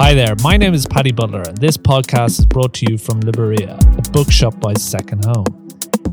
[0.00, 3.20] Hi there, my name is Paddy Butler, and this podcast is brought to you from
[3.20, 5.44] Libreria, a bookshop by Second Home.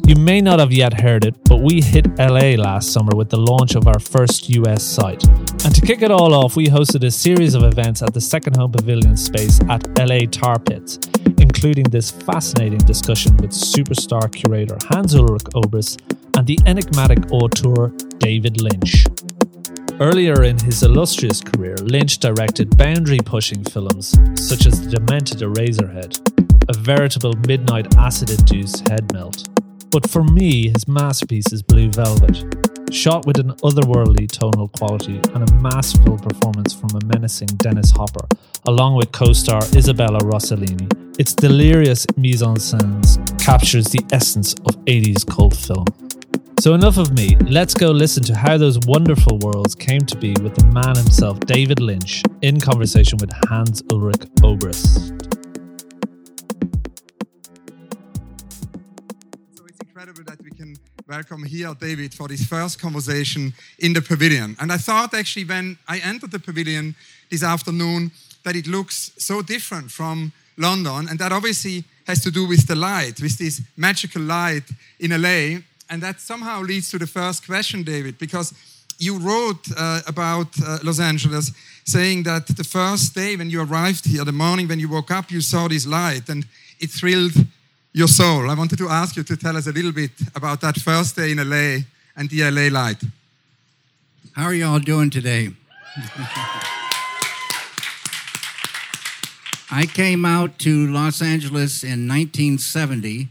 [0.08, 3.38] You may not have yet heard it, but we hit LA last summer with the
[3.38, 5.24] launch of our first US site.
[5.64, 8.58] And to kick it all off, we hosted a series of events at the Second
[8.58, 10.98] Home Pavilion space at LA Tar Pits,
[11.38, 16.02] including this fascinating discussion with superstar curator Hans Ulrich Obrist
[16.36, 19.06] and the enigmatic auteur David Lynch.
[20.02, 26.20] Earlier in his illustrious career, Lynch directed boundary pushing films such as The Demented Eraserhead,
[26.68, 29.48] a veritable midnight acid induced head melt.
[29.92, 32.44] But for me, his masterpiece is Blue Velvet,
[32.94, 38.28] shot with an otherworldly tonal quality and a masterful performance from a menacing Dennis Hopper,
[38.66, 40.92] along with co star Isabella Rossellini.
[41.18, 45.86] Its delirious mise en scène captures the essence of 80s cult film.
[46.58, 47.36] So, enough of me.
[47.48, 51.40] Let's go listen to how those wonderful worlds came to be with the man himself,
[51.42, 55.12] David Lynch, in conversation with Hans Ulrich Obrist.
[59.54, 64.02] So it's incredible that we can welcome here David for this first conversation in the
[64.02, 64.56] pavilion.
[64.60, 66.96] And I thought actually when I entered the pavilion
[67.30, 68.12] this afternoon
[68.44, 72.76] that it looks so different from London, and that obviously has to do with the
[72.76, 74.64] light, with this magical light
[75.02, 78.54] in LA and that somehow leads to the first question, David, because
[78.98, 81.52] you wrote uh, about uh, Los Angeles
[81.84, 85.32] saying that the first day when you arrived here, the morning when you woke up,
[85.32, 86.46] you saw this light and
[86.80, 87.34] it thrilled
[87.94, 88.50] your soul.
[88.50, 91.32] I wanted to ask you to tell us a little bit about that first day
[91.32, 91.84] in LA
[92.16, 93.02] and the LA light.
[94.34, 95.50] How are you all doing today?
[99.72, 103.30] I came out to Los Angeles in 1970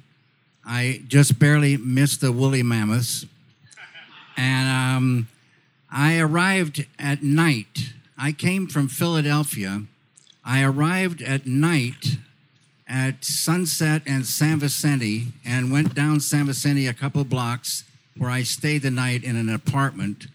[0.66, 3.26] I just barely missed the woolly mammoths.
[4.36, 5.28] And um,
[5.90, 7.92] I arrived at night.
[8.18, 9.82] I came from Philadelphia.
[10.44, 12.16] I arrived at night
[12.88, 17.84] at Sunset and San Vicente and went down San Vicente a couple blocks
[18.16, 20.26] where I stayed the night in an apartment.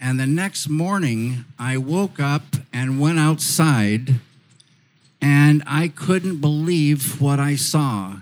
[0.00, 4.16] And the next morning, I woke up and went outside,
[5.22, 8.16] and I couldn't believe what I saw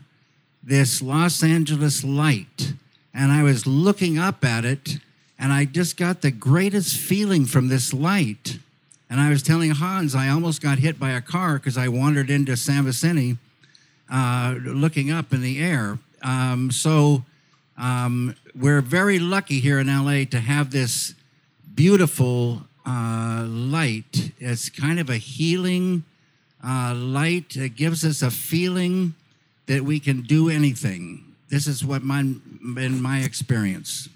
[0.67, 2.73] this Los Angeles light,
[3.13, 4.99] and I was looking up at it,
[5.39, 8.59] and I just got the greatest feeling from this light.
[9.11, 12.31] And I was telling Hans, I almost got hit by a car because I wandered
[12.31, 13.37] into San Vicente
[14.11, 15.99] uh, looking up in the air.
[16.23, 17.25] Um, so
[17.77, 21.15] um, we're very lucky here in LA to have this
[21.75, 24.33] beautiful uh, light.
[24.39, 26.05] It's kind of a healing
[26.67, 27.57] uh, light.
[27.57, 29.15] It gives us a feeling
[29.67, 31.35] that we can do anything.
[31.49, 32.23] This is what my
[32.75, 34.09] been my experience.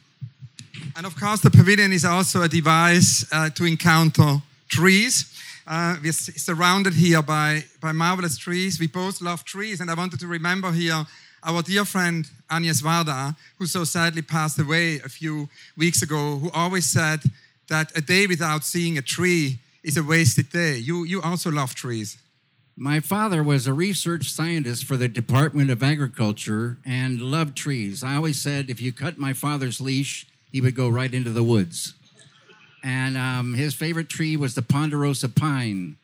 [0.97, 5.35] And of course, the pavilion is also a device uh, to encounter trees.
[5.67, 8.81] Uh, we're surrounded here by, by marvelous trees.
[8.81, 11.05] We both love trees, and I wanted to remember here
[11.45, 16.51] our dear friend Agnes Varda, who so sadly passed away a few weeks ago, who
[16.51, 17.21] always said
[17.69, 20.79] that a day without seeing a tree is a wasted day.
[20.79, 22.17] You, you also love trees.
[22.81, 28.05] My father was a research scientist for the Department of Agriculture and loved trees.
[28.05, 31.43] I always said if you cut my father's leash, he would go right into the
[31.43, 31.95] woods.
[32.85, 35.97] And um, his favorite tree was the ponderosa pine.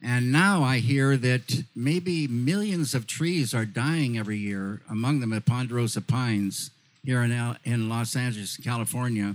[0.00, 5.30] And now I hear that maybe millions of trees are dying every year, among them
[5.30, 6.70] the ponderosa pines
[7.04, 9.34] here in, in Los Angeles, California.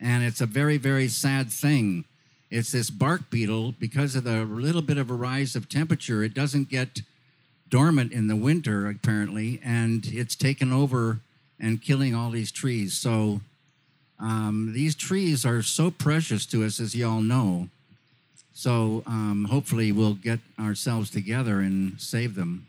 [0.00, 2.04] And it's a very, very sad thing.
[2.50, 6.34] It's this bark beetle, because of the little bit of a rise of temperature, it
[6.34, 7.02] doesn't get
[7.68, 11.20] dormant in the winter, apparently, and it's taken over
[11.60, 12.94] and killing all these trees.
[12.94, 13.40] So
[14.18, 17.68] um, these trees are so precious to us, as you all know.
[18.52, 22.66] So um, hopefully we'll get ourselves together and save them.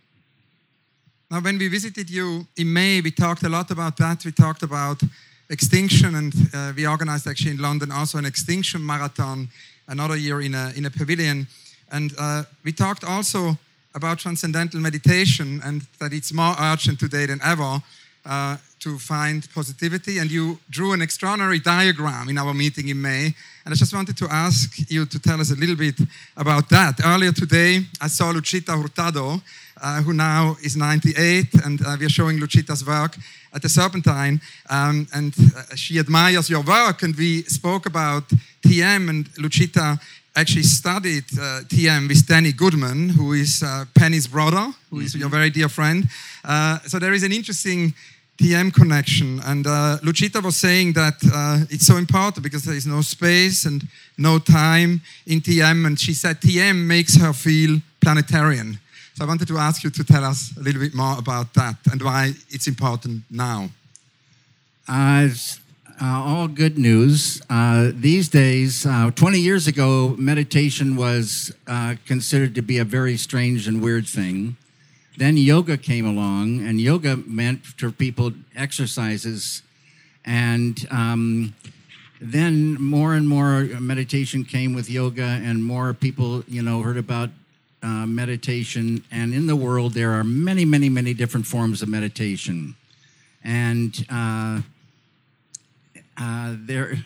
[1.32, 4.24] Now, when we visited you in May, we talked a lot about that.
[4.24, 5.02] We talked about
[5.52, 9.50] extinction, and uh, we organized actually in London also an extinction marathon
[9.88, 11.48] another year in a, in a pavilion.
[11.92, 13.58] And uh, we talked also
[13.94, 17.82] about transcendental meditation and that it's more urgent today than ever
[18.26, 20.20] uh, to find positivity.
[20.20, 23.34] And you drew an extraordinary diagram in our meeting in May.
[23.66, 26.00] And I just wanted to ask you to tell us a little bit
[26.38, 27.00] about that.
[27.04, 29.42] Earlier today, I saw Luchita Hurtado,
[29.82, 33.18] uh, who now is 98, and uh, we are showing Luchita's work
[33.54, 34.42] at the Serpentine.
[34.70, 38.24] Um, and uh, she admires your work, and we spoke about
[38.66, 40.00] TM, and Luchita
[40.36, 45.22] actually studied uh, TM with Danny Goodman, who is uh, Penny's brother, who is mm-hmm.
[45.22, 46.08] your very dear friend.
[46.44, 47.94] Uh, so there is an interesting
[48.42, 49.40] TM connection.
[49.46, 53.66] And uh, Luchita was saying that uh, it's so important because there is no space
[53.66, 53.88] and
[54.18, 55.86] no time in TM.
[55.86, 58.80] And she said TM makes her feel planetarian.
[59.14, 61.76] So I wanted to ask you to tell us a little bit more about that
[61.92, 63.70] and why it's important now.
[64.88, 65.60] It's,
[66.02, 67.42] uh, all good news.
[67.50, 73.18] Uh, these days, uh, 20 years ago, meditation was uh, considered to be a very
[73.18, 74.56] strange and weird thing.
[75.18, 79.62] Then yoga came along, and yoga meant for people exercises.
[80.26, 81.54] And um,
[82.20, 87.30] then more and more meditation came with yoga, and more people, you know, heard about
[87.84, 89.04] uh, meditation.
[89.12, 92.76] And in the world, there are many, many, many different forms of meditation.
[93.44, 94.62] And uh,
[96.18, 96.98] uh, there,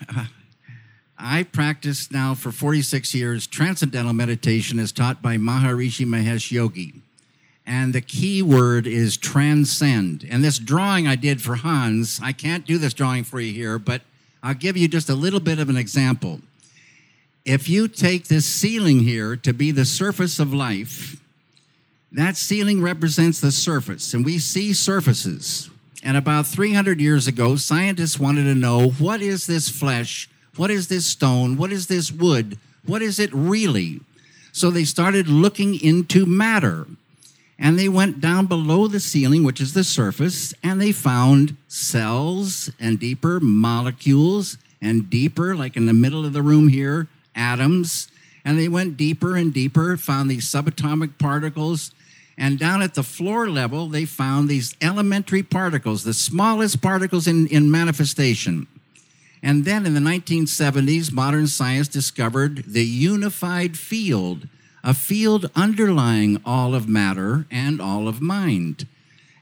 [1.18, 6.94] I practice now for 46 years transcendental meditation as taught by Maharishi Mahesh Yogi.
[7.66, 10.24] And the key word is transcend.
[10.30, 13.78] And this drawing I did for Hans, I can't do this drawing for you here,
[13.78, 14.02] but
[14.42, 16.40] I'll give you just a little bit of an example.
[17.46, 21.22] If you take this ceiling here to be the surface of life,
[22.10, 25.70] that ceiling represents the surface, and we see surfaces.
[26.02, 30.28] And about 300 years ago, scientists wanted to know what is this flesh?
[30.56, 31.56] What is this stone?
[31.56, 32.58] What is this wood?
[32.84, 34.00] What is it really?
[34.50, 36.88] So they started looking into matter.
[37.60, 42.72] And they went down below the ceiling, which is the surface, and they found cells
[42.80, 48.08] and deeper molecules and deeper, like in the middle of the room here, atoms.
[48.44, 51.92] And they went deeper and deeper, found these subatomic particles.
[52.38, 57.46] And down at the floor level, they found these elementary particles, the smallest particles in,
[57.48, 58.66] in manifestation.
[59.42, 64.48] And then in the 1970s, modern science discovered the unified field
[64.86, 68.86] a field underlying all of matter and all of mind.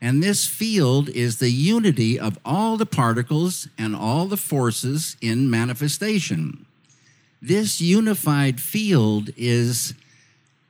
[0.00, 5.50] And this field is the unity of all the particles and all the forces in
[5.50, 6.63] manifestation.
[7.46, 9.92] This unified field is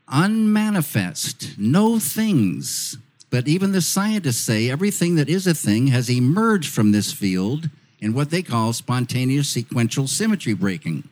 [0.09, 2.99] unmanifest, no things.
[3.31, 7.71] But even the scientists say everything that is a thing has emerged from this field
[8.01, 11.09] in what they call spontaneous sequential symmetry breaking.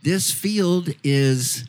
[0.00, 1.68] This field is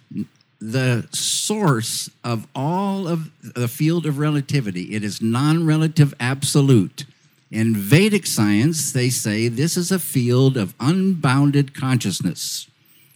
[0.61, 4.95] the source of all of the field of relativity.
[4.95, 7.03] It is non relative absolute.
[7.51, 12.69] In Vedic science, they say this is a field of unbounded consciousness.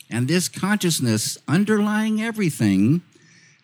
[0.10, 3.02] And this consciousness underlying everything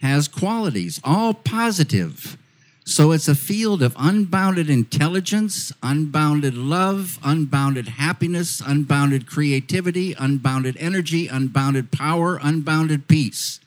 [0.01, 2.37] has qualities, all positive.
[2.85, 11.29] So it's a field of unbounded intelligence, unbounded love, unbounded happiness, unbounded creativity, unbounded energy,
[11.29, 13.61] unbounded power, unbounded peace.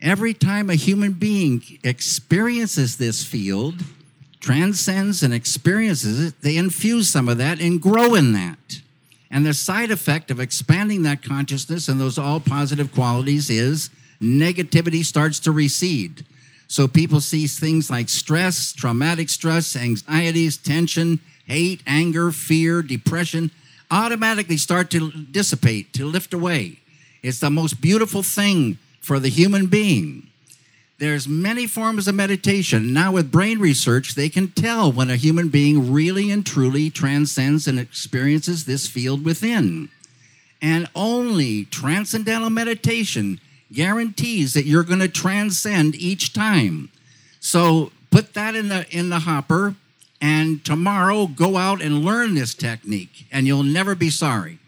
[0.00, 3.82] Every time a human being experiences this field,
[4.38, 8.80] transcends and experiences it, they infuse some of that and grow in that.
[9.30, 13.90] And the side effect of expanding that consciousness and those all positive qualities is
[14.20, 16.24] negativity starts to recede.
[16.66, 23.50] So people see things like stress, traumatic stress, anxieties, tension, hate, anger, fear, depression
[23.90, 26.78] automatically start to dissipate, to lift away.
[27.22, 30.27] It's the most beautiful thing for the human being.
[30.98, 32.92] There's many forms of meditation.
[32.92, 37.68] Now with brain research, they can tell when a human being really and truly transcends
[37.68, 39.90] and experiences this field within.
[40.60, 43.40] And only transcendental meditation
[43.72, 46.90] guarantees that you're going to transcend each time.
[47.38, 49.76] So put that in the in the hopper
[50.20, 54.58] and tomorrow go out and learn this technique and you'll never be sorry.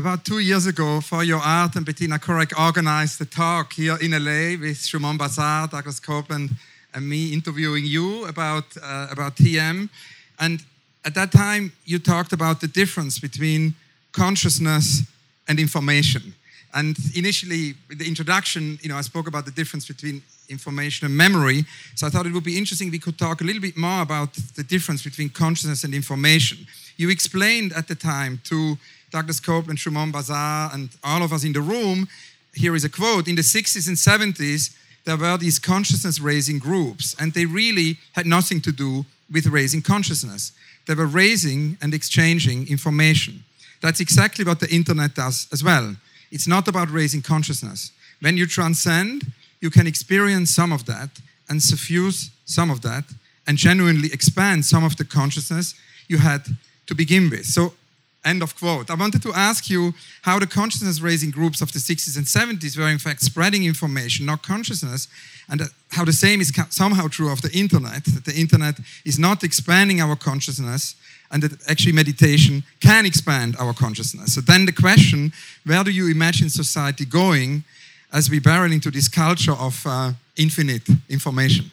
[0.00, 4.12] About two years ago, For Your Art and Bettina Korek organized a talk here in
[4.12, 6.52] LA with Shumon Basar, Douglas Coupland,
[6.94, 9.90] and me interviewing you about, uh, about TM.
[10.38, 10.64] And
[11.04, 13.74] at that time, you talked about the difference between
[14.12, 15.02] consciousness
[15.46, 16.32] and information.
[16.72, 21.14] And initially, with the introduction, you know, I spoke about the difference between information and
[21.14, 21.66] memory.
[21.94, 24.32] So I thought it would be interesting we could talk a little bit more about
[24.56, 26.66] the difference between consciousness and information.
[26.96, 28.78] You explained at the time to
[29.10, 32.08] Douglas Coupland, Shumon Basar, and all of us in the room.
[32.54, 37.16] Here is a quote In the 60s and 70s, there were these consciousness raising groups,
[37.18, 40.52] and they really had nothing to do with raising consciousness.
[40.86, 43.44] They were raising and exchanging information.
[43.80, 45.96] That's exactly what the internet does as well.
[46.30, 47.92] It's not about raising consciousness.
[48.20, 51.10] When you transcend, you can experience some of that
[51.48, 53.04] and suffuse some of that
[53.46, 55.74] and genuinely expand some of the consciousness
[56.08, 56.44] you had
[56.86, 57.46] to begin with.
[57.46, 57.74] So
[58.22, 58.90] End of quote.
[58.90, 62.76] I wanted to ask you how the consciousness raising groups of the 60s and 70s
[62.76, 65.08] were, in fact, spreading information, not consciousness,
[65.48, 65.62] and
[65.92, 70.02] how the same is somehow true of the internet, that the internet is not expanding
[70.02, 70.96] our consciousness,
[71.30, 74.34] and that actually meditation can expand our consciousness.
[74.34, 75.32] So then the question
[75.64, 77.64] where do you imagine society going
[78.12, 81.70] as we barrel into this culture of uh, infinite information?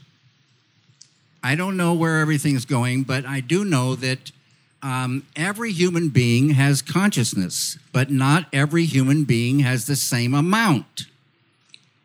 [1.43, 4.31] I don't know where everything's going, but I do know that
[4.81, 11.05] um, every human being has consciousness, but not every human being has the same amount.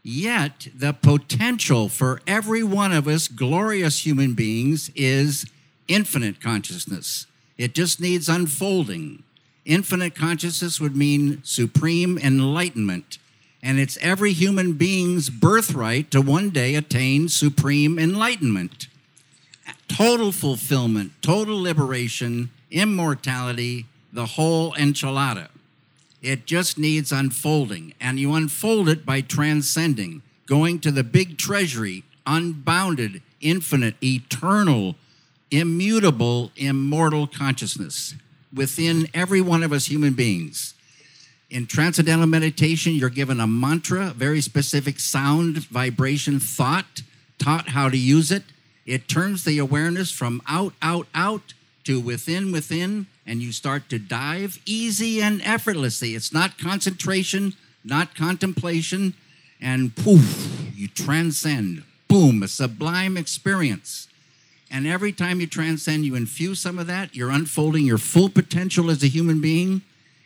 [0.03, 5.47] Yet, the potential for every one of us glorious human beings is
[5.87, 7.27] infinite consciousness.
[7.57, 9.23] It just needs unfolding.
[9.65, 13.19] Infinite consciousness would mean supreme enlightenment.
[13.63, 18.89] And it's every human being's birthright to one day attain supreme enlightenment.
[19.87, 25.49] Total fulfillment, total liberation, immortality, the whole enchilada.
[26.21, 27.95] It just needs unfolding.
[28.01, 34.97] And you unfold it by transcending, going to the big treasury, unbounded, infinite, eternal,
[35.51, 38.15] immutable, immortal consciousness
[38.55, 40.75] within every one of us human beings.
[41.51, 47.03] In transcendental meditation, you're given a mantra, very specific sound, vibration, thought,
[47.39, 48.45] taught how to use it.
[48.87, 51.53] It turns the awareness from out, out, out
[51.85, 56.15] to within, within, and you start to dive easy and effortlessly.
[56.15, 59.15] It's not concentration, not contemplation,
[59.61, 61.85] and poof, you transcend.
[62.09, 64.09] Boom, a sublime experience.
[64.71, 68.91] And every time you transcend, you infuse some of that, you're unfolding your full potential
[68.91, 69.83] as a human being.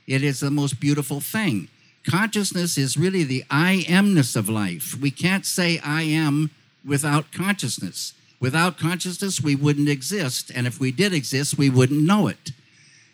[0.07, 1.69] It is the most beautiful thing.
[2.09, 4.97] Consciousness is really the I amness of life.
[5.01, 6.51] We can't say I am
[6.85, 8.15] without consciousness.
[8.39, 10.51] Without consciousness, we wouldn't exist.
[10.55, 12.51] And if we did exist, we wouldn't know it.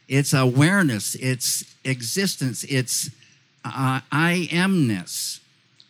[0.08, 3.10] It's awareness, it's existence, it's
[3.64, 5.40] uh, I amness.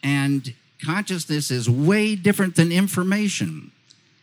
[0.03, 3.73] And consciousness is way different than information.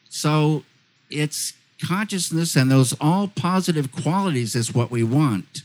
[0.09, 0.63] So
[1.09, 1.53] it's
[1.85, 5.63] consciousness and those all positive qualities is what we want.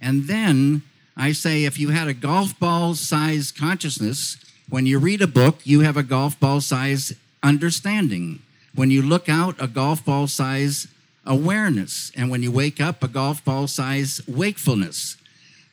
[0.00, 0.82] And then
[1.16, 5.58] I say if you had a golf ball size consciousness, when you read a book,
[5.64, 8.40] you have a golf ball size understanding.
[8.74, 10.86] When you look out, a golf ball size
[11.26, 12.12] awareness.
[12.16, 15.16] And when you wake up, a golf ball size wakefulness.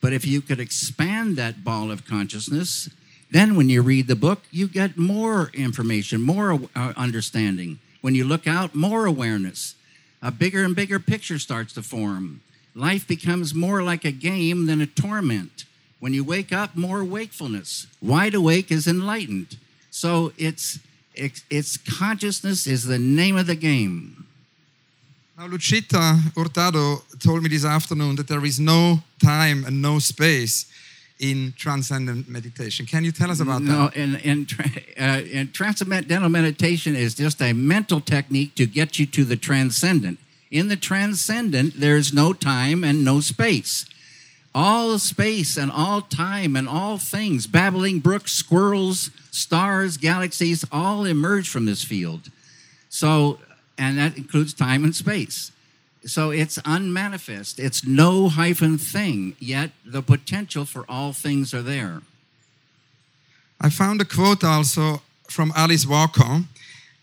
[0.00, 2.88] But if you could expand that ball of consciousness,
[3.30, 7.78] then when you read the book, you get more information, more uh, understanding.
[8.00, 9.74] When you look out, more awareness.
[10.22, 12.40] A bigger and bigger picture starts to form.
[12.74, 15.64] Life becomes more like a game than a torment.
[16.00, 17.86] When you wake up, more wakefulness.
[18.00, 19.56] Wide awake is enlightened.
[19.90, 20.78] So it's
[21.18, 24.26] its consciousness is the name of the game.
[25.36, 30.66] Now, Luchita Hurtado told me this afternoon that there is no time and no space
[31.20, 32.86] in transcendent meditation.
[32.86, 33.96] Can you tell us about no, that?
[33.96, 34.46] No, in, in,
[35.00, 40.18] uh, in transcendental meditation is just a mental technique to get you to the transcendent.
[40.50, 43.84] In the transcendent, there's no time and no space
[44.54, 51.48] all space and all time and all things, babbling brooks, squirrels, stars, galaxies, all emerge
[51.48, 52.28] from this field.
[52.88, 53.38] So,
[53.76, 55.52] and that includes time and space.
[56.04, 57.58] So it's unmanifest.
[57.58, 62.02] It's no hyphen thing, yet the potential for all things are there.
[63.60, 66.44] I found a quote also from Alice Walker.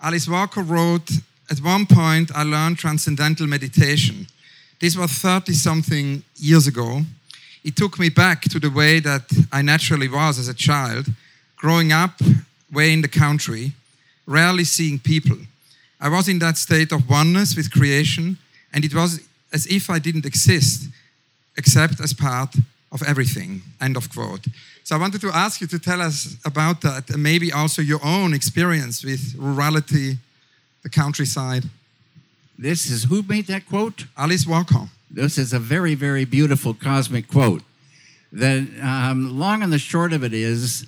[0.01, 1.11] Alice Walker wrote,
[1.49, 4.27] At one point, I learned transcendental meditation.
[4.79, 7.03] This was 30 something years ago
[7.65, 11.07] it took me back to the way that I naturally was as a child,
[11.57, 12.21] growing up
[12.71, 13.71] way in the country,
[14.27, 15.37] rarely seeing people.
[15.99, 18.37] I was in that state of oneness with creation,
[18.71, 19.19] and it was
[19.51, 20.89] as if I didn't exist
[21.57, 22.55] except as part
[22.91, 23.63] of everything.
[23.81, 24.45] End of quote.
[24.83, 28.01] So I wanted to ask you to tell us about that and maybe also your
[28.05, 30.17] own experience with rurality,
[30.83, 31.63] the countryside.
[32.57, 34.05] This is who made that quote?
[34.17, 34.89] Alice Walker.
[35.11, 37.63] This is a very, very beautiful cosmic quote.
[38.31, 40.87] The um, long and the short of it is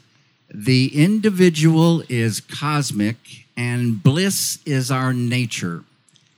[0.53, 5.83] the individual is cosmic and bliss is our nature.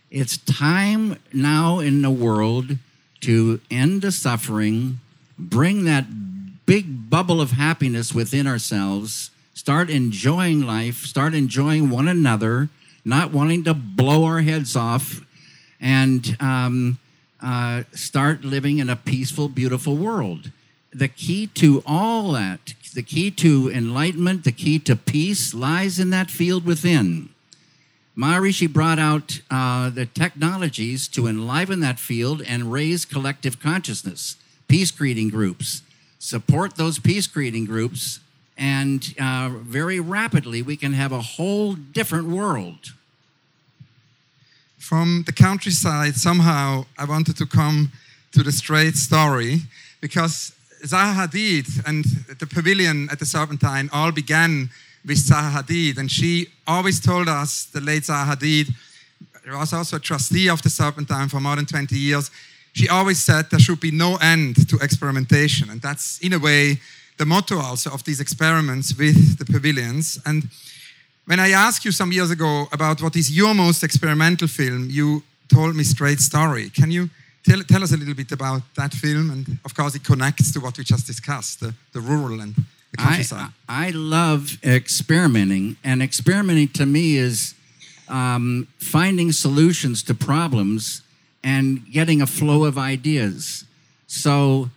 [0.10, 2.78] It's time now in the world
[3.22, 5.00] to end the suffering,
[5.38, 6.06] bring that
[6.66, 12.70] big bubble of happiness within ourselves, start enjoying life, start enjoying one another,
[13.10, 15.26] not wanting to blow our heads off,
[15.82, 17.00] and um,
[17.42, 20.52] uh, start living in a peaceful, beautiful world.
[20.94, 26.10] The key to all that, the key to enlightenment, the key to peace lies in
[26.12, 27.30] that field within.
[28.18, 34.36] Maharishi brought out uh, the technologies to enliven that field and raise collective consciousness.
[34.68, 35.82] peace creating groups.
[36.20, 38.20] Support those peace creating groups,
[38.58, 42.94] and uh, very rapidly we can have a whole different world.
[44.80, 47.92] From the countryside, somehow I wanted to come
[48.32, 49.62] to the straight story
[50.02, 50.54] because
[50.86, 52.06] Zaha Hadid and
[52.40, 54.70] the pavilion at the Serpentine all began
[55.06, 58.74] with Zaha Hadid, and she always told us, the late Zaha Hadid,
[59.48, 62.32] was also a trustee of the Serpentine for more than 20 years.
[62.74, 66.80] She always said there should be no end to experimentation, and that's in a way
[67.18, 70.20] the motto also of these experiments with the pavilions.
[70.26, 70.48] And
[71.30, 75.22] when I asked you some years ago about what is your most experimental film, you
[75.48, 76.72] told me Straight Story.
[76.72, 77.08] Can you
[77.44, 79.30] tell, tell us a little bit about that film?
[79.30, 82.98] And of course, it connects to what we just discussed the, the rural and the
[82.98, 83.52] countryside.
[83.68, 87.54] I, I love experimenting, and experimenting to me is
[88.08, 91.04] um, finding solutions to problems
[91.44, 93.66] and getting a flow of ideas.
[94.08, 94.72] So,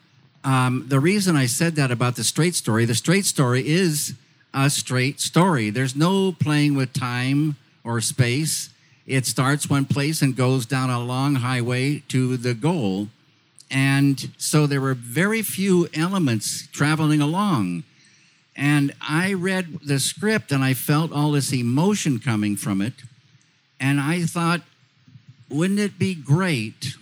[0.44, 4.12] um, the reason I said that about the straight story, the straight story is
[4.54, 5.70] a straight story.
[5.70, 8.70] There's no playing with time or space.
[9.06, 13.08] It starts one place and goes down a long highway to the goal.
[13.70, 17.84] And so there were very few elements traveling along.
[18.54, 22.92] And I read the script and I felt all this emotion coming from it.
[23.80, 24.60] And I thought,
[25.48, 26.94] wouldn't it be great?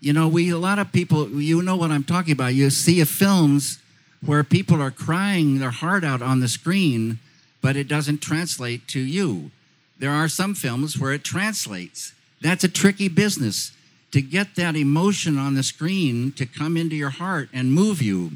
[0.00, 2.54] You know, we, a lot of people, you know what I'm talking about.
[2.54, 3.78] You see a films
[4.26, 7.18] where people are crying their heart out on the screen,
[7.60, 9.50] but it doesn't translate to you.
[9.98, 12.12] There are some films where it translates.
[12.40, 13.72] That's a tricky business
[14.10, 18.32] to get that emotion on the screen to come into your heart and move you.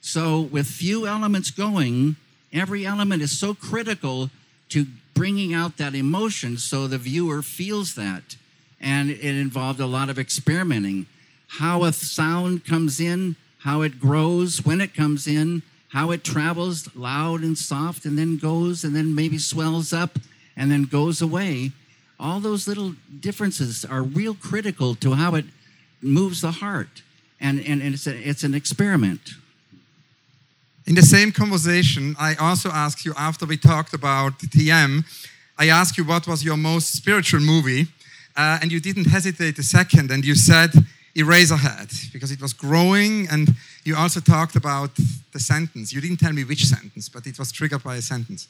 [0.00, 2.16] So, with few elements going,
[2.52, 4.30] every element is so critical
[4.70, 8.36] to bringing out that emotion so the viewer feels that.
[8.80, 11.06] And it involved a lot of experimenting.
[11.58, 16.94] How a sound comes in, how it grows when it comes in, how it travels
[16.94, 20.18] loud and soft and then goes and then maybe swells up
[20.56, 21.72] and then goes away.
[22.18, 25.46] All those little differences are real critical to how it
[26.00, 27.02] moves the heart.
[27.40, 29.20] And, and, and it's, a, it's an experiment.
[30.86, 35.04] In the same conversation, I also asked you after we talked about TM,
[35.58, 37.86] I asked you what was your most spiritual movie,
[38.36, 40.72] uh, and you didn't hesitate a second, and you said
[41.16, 44.90] Eraserhead because it was growing, and you also talked about
[45.32, 45.92] the sentence.
[45.92, 48.48] You didn't tell me which sentence, but it was triggered by a sentence.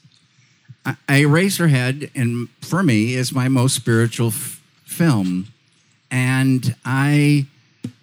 [0.85, 5.49] Uh, Eraserhead, and for me, is my most spiritual f- film,
[6.11, 7.47] and I,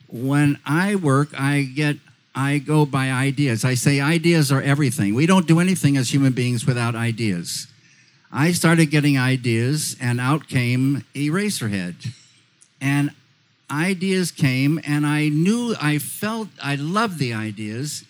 [0.08, 1.98] when I work, I get
[2.38, 3.66] I go by ideas.
[3.66, 5.16] I say ideas are everything.
[5.16, 7.66] We don't do anything as human beings without ideas.
[8.32, 12.14] I started getting ideas, and out came Eraserhead.
[12.80, 13.10] And
[13.70, 18.06] ideas came, and I knew, I felt, I loved the ideas.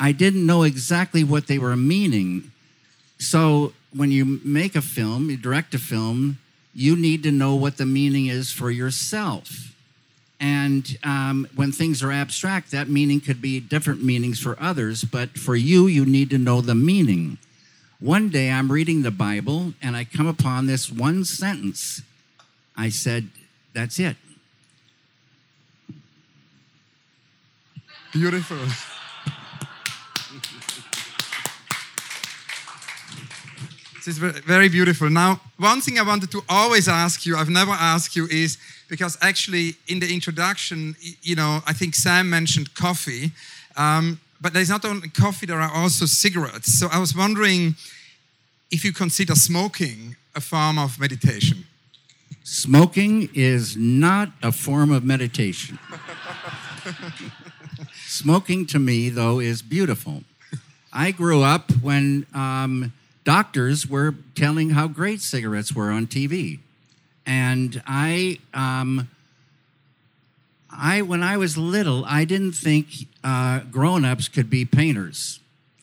[0.00, 2.50] I didn't know exactly what they were meaning.
[3.18, 6.38] So when you make a film, you direct a film,
[6.74, 9.74] you need to know what the meaning is for yourself.
[10.40, 15.30] And um, when things are abstract, that meaning could be different meanings for others, but
[15.30, 17.38] for you, you need to know the meaning.
[17.98, 22.02] One day I'm reading the Bible and I come upon this one sentence.
[22.76, 23.30] I said,
[23.74, 24.16] That's it.
[28.12, 28.56] Beautiful.
[33.96, 35.10] this is very beautiful.
[35.10, 38.56] Now, one thing I wanted to always ask you, I've never asked you, is
[38.88, 43.32] because actually in the introduction, you know, I think Sam mentioned coffee,
[43.76, 46.72] um, but there's not only coffee, there are also cigarettes.
[46.72, 47.76] So I was wondering
[48.70, 51.66] if you consider smoking a form of meditation.
[52.42, 55.78] Smoking is not a form of meditation.
[58.06, 60.22] Smoking to me, though, is beautiful.
[60.92, 62.92] I grew up when um,
[63.24, 66.60] doctors were telling how great cigarettes were on TV.
[67.26, 69.08] And I, um,
[70.70, 72.86] I, when I was little, I didn't think
[73.22, 75.40] uh, grown-ups could be painters,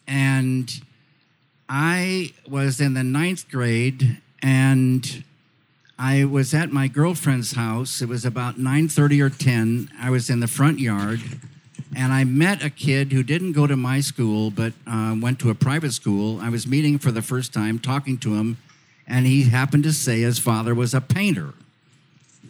[0.08, 0.72] and
[1.68, 5.24] I was in the ninth grade, and
[5.98, 8.02] I was at my girlfriend's house.
[8.02, 9.90] It was about nine thirty or ten.
[10.00, 11.22] I was in the front yard,
[11.96, 15.50] and I met a kid who didn't go to my school but uh, went to
[15.50, 16.40] a private school.
[16.40, 18.58] I was meeting for the first time, talking to him,
[19.08, 21.54] and he happened to say his father was a painter.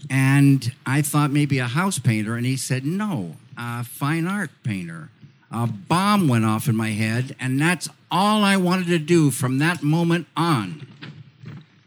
[0.09, 5.09] And I thought maybe a house painter, and he said, no, a fine art painter.
[5.51, 9.59] A bomb went off in my head, and that's all I wanted to do from
[9.59, 10.85] that moment on.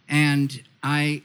[0.09, 1.23] And I,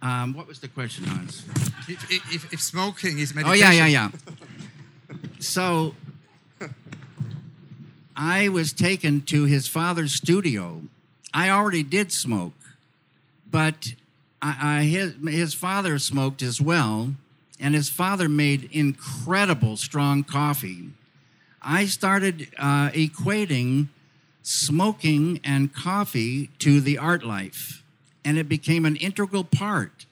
[0.00, 1.44] um, what was the question, Hans?
[1.88, 4.10] If, if, if smoking is Oh, yeah, yeah, yeah.
[5.42, 5.96] So
[8.14, 10.82] I was taken to his father's studio.
[11.34, 12.54] I already did smoke,
[13.50, 13.94] but
[14.40, 17.14] I, I, his, his father smoked as well,
[17.58, 20.90] and his father made incredible strong coffee.
[21.60, 23.88] I started uh, equating
[24.42, 27.82] smoking and coffee to the art life,
[28.24, 30.06] and it became an integral part.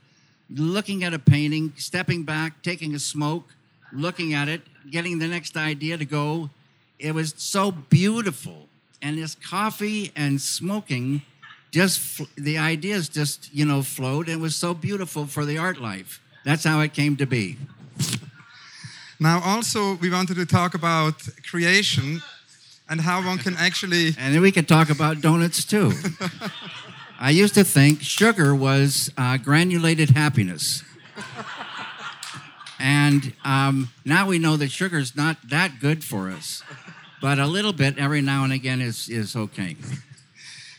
[0.53, 3.55] Looking at a painting, stepping back, taking a smoke,
[3.93, 6.51] looking at it, getting the next idea to go.
[6.99, 8.69] It was so beautiful.
[9.03, 11.23] And this coffee and smoking,
[11.71, 14.29] just the ideas just, you know, flowed.
[14.29, 16.21] And it was so beautiful for the art life.
[16.45, 17.57] That's how it came to be.
[19.19, 22.23] Now, also, we wanted to talk about creation
[22.89, 24.09] and how one can actually.
[24.19, 25.93] And then we could talk about donuts too.
[27.21, 30.83] I used to think sugar was uh, granulated happiness.
[32.81, 36.63] And um, now we know that sugar is not that good for us,
[37.21, 39.77] but a little bit every now and again is, is okay.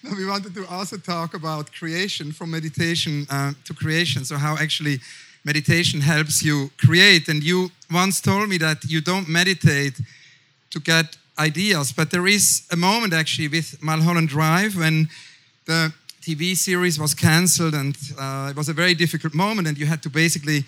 [0.03, 4.25] Now we wanted to also talk about creation from meditation uh, to creation.
[4.25, 4.99] So, how actually
[5.43, 7.27] meditation helps you create.
[7.27, 9.99] And you once told me that you don't meditate
[10.71, 15.07] to get ideas, but there is a moment actually with Mulholland Drive when
[15.65, 19.85] the TV series was cancelled and uh, it was a very difficult moment, and you
[19.85, 20.65] had to basically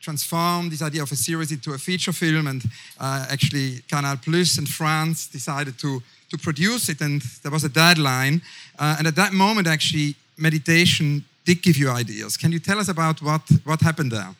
[0.00, 2.46] transform this idea of a series into a feature film.
[2.46, 2.64] And
[2.98, 7.68] uh, actually, Canal Plus and France decided to, to produce it, and there was a
[7.68, 8.42] deadline.
[8.78, 12.36] Uh, and at that moment, actually, meditation did give you ideas.
[12.36, 14.34] Can you tell us about what, what happened there?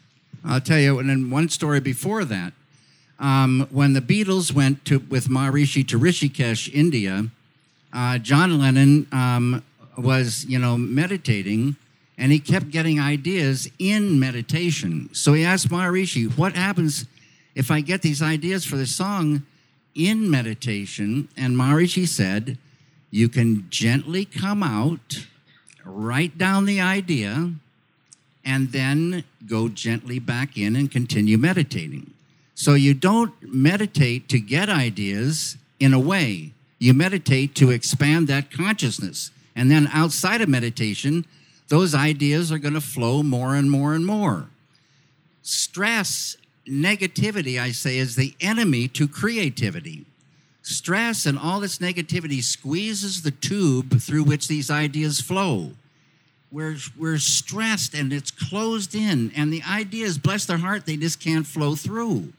[0.45, 2.53] I'll tell you, and then one story before that.
[3.19, 7.27] Um, when the Beatles went to, with Maharishi to Rishikesh, India,
[7.93, 9.63] uh, John Lennon um,
[9.99, 11.77] was, you know, meditating,
[12.21, 15.09] and he kept getting ideas in meditation.
[15.15, 17.07] So he asked Maharishi, What happens
[17.55, 19.43] if I get these ideas for the song
[19.95, 21.29] in meditation?
[21.35, 22.59] And Maharishi said,
[23.11, 25.27] You can gently come out,
[25.83, 27.53] write down the idea,
[28.45, 32.13] and then go gently back in and continue meditating.
[32.55, 38.51] So you don't meditate to get ideas in a way, you meditate to expand that
[38.51, 39.31] consciousness.
[39.57, 41.25] And then outside of meditation,
[41.71, 44.49] those ideas are going to flow more and more and more.
[45.41, 46.37] Stress,
[46.69, 50.05] negativity, I say, is the enemy to creativity.
[50.63, 55.71] Stress and all this negativity squeezes the tube through which these ideas flow.
[56.51, 61.21] We're, we're stressed and it's closed in, and the ideas, bless their heart, they just
[61.21, 62.33] can't flow through.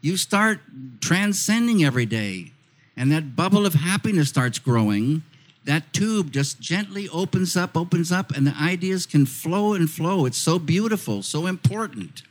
[0.00, 0.60] You start
[1.00, 2.52] transcending every day,
[2.96, 5.24] and that bubble of happiness starts growing
[5.68, 10.24] that tube just gently opens up, opens up, and the ideas can flow and flow.
[10.24, 12.22] It's so beautiful, so important.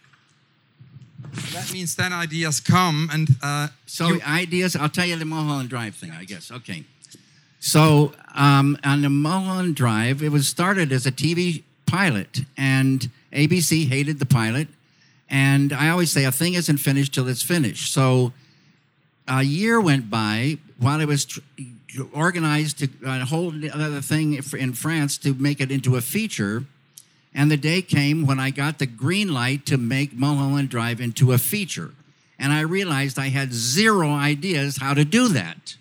[1.53, 4.75] That means then ideas come, and uh, so ideas.
[4.75, 6.51] I'll tell you the Mulholland Drive thing, I guess.
[6.51, 6.83] Okay.
[7.59, 13.87] So um, on the Mulholland Drive, it was started as a TV pilot, and ABC
[13.87, 14.67] hated the pilot.
[15.29, 17.93] And I always say a thing isn't finished till it's finished.
[17.93, 18.33] So
[19.27, 21.41] a year went by while it was tr-
[22.13, 26.65] organized to uh, hold another thing in France to make it into a feature.
[27.33, 31.31] And the day came when I got the green light to make Mulholland Drive into
[31.33, 31.91] a feature.
[32.39, 35.75] And I realized I had zero ideas how to do that.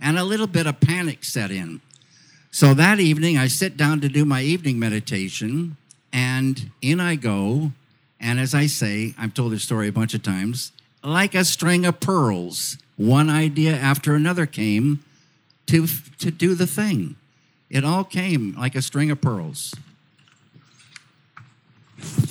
[0.00, 1.80] And a little bit of panic set in.
[2.50, 5.76] So that evening, I sit down to do my evening meditation,
[6.12, 7.72] and in I go.
[8.18, 10.72] And as I say, I've told this story a bunch of times,
[11.04, 15.04] like a string of pearls, one idea after another came
[15.66, 15.86] to,
[16.18, 17.16] to do the thing.
[17.68, 19.74] It all came like a string of pearls.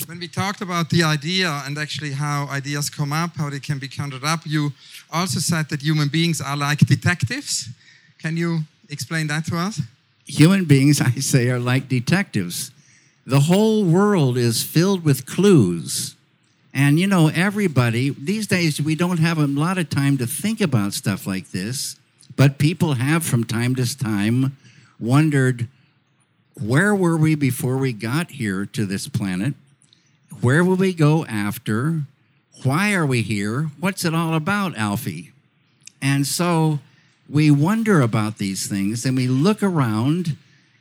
[0.07, 3.79] When we talked about the idea and actually how ideas come up, how they can
[3.79, 4.71] be conjured up, you
[5.11, 7.69] also said that human beings are like detectives.
[8.19, 9.81] Can you explain that to us?
[10.25, 12.71] Human beings, I say, are like detectives.
[13.25, 16.15] The whole world is filled with clues.
[16.73, 20.61] And you know, everybody, these days we don't have a lot of time to think
[20.61, 21.95] about stuff like this.
[22.35, 24.57] But people have from time to time
[24.99, 25.67] wondered
[26.59, 29.53] where were we before we got here to this planet?
[30.41, 32.03] Where will we go after?
[32.63, 33.71] Why are we here?
[33.79, 35.31] What's it all about, Alfie?
[36.01, 36.79] And so
[37.29, 40.37] we wonder about these things and we look around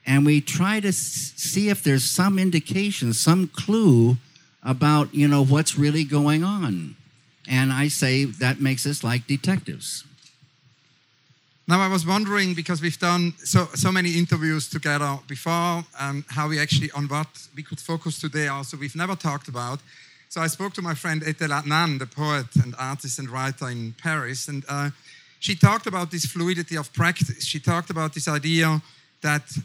[0.06, 4.18] and we try to see if there's some indication, some clue
[4.62, 6.96] about, you know, what's really going on.
[7.48, 10.04] And I say that makes us like detectives.
[11.66, 16.46] Now, I was wondering because we've done so, so many interviews together before, um, how
[16.46, 19.81] we actually, on what we could focus today, also, we've never talked about.
[20.29, 23.94] So I spoke to my friend Etel Adnan, the poet and artist and writer in
[23.94, 24.90] Paris, and uh,
[25.40, 27.46] she talked about this fluidity of practice.
[27.46, 28.83] She talked about this idea
[29.22, 29.57] that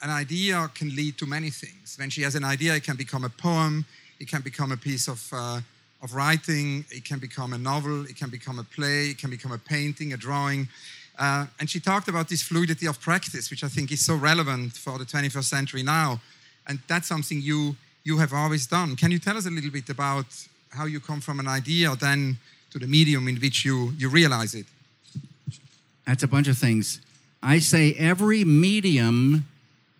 [0.00, 1.96] an idea can lead to many things.
[1.98, 3.84] When she has an idea, it can become a poem,
[4.20, 5.60] it can become a piece of, uh,
[6.04, 9.50] of writing, it can become a novel, it can become a play, it can become
[9.50, 10.68] a painting, a drawing.
[11.18, 14.72] Uh, and she talked about this fluidity of practice, which I think is so relevant
[14.74, 16.20] for the 21st century now.
[16.66, 18.94] And that's something you, you have always done.
[18.94, 20.26] Can you tell us a little bit about
[20.70, 22.38] how you come from an idea then
[22.70, 24.66] to the medium in which you, you realize it?
[26.06, 27.00] That's a bunch of things.
[27.42, 29.46] I say every medium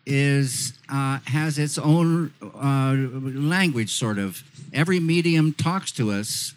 [0.07, 2.95] is uh, has its own uh,
[3.39, 4.43] language, sort of.
[4.73, 6.55] Every medium talks to us,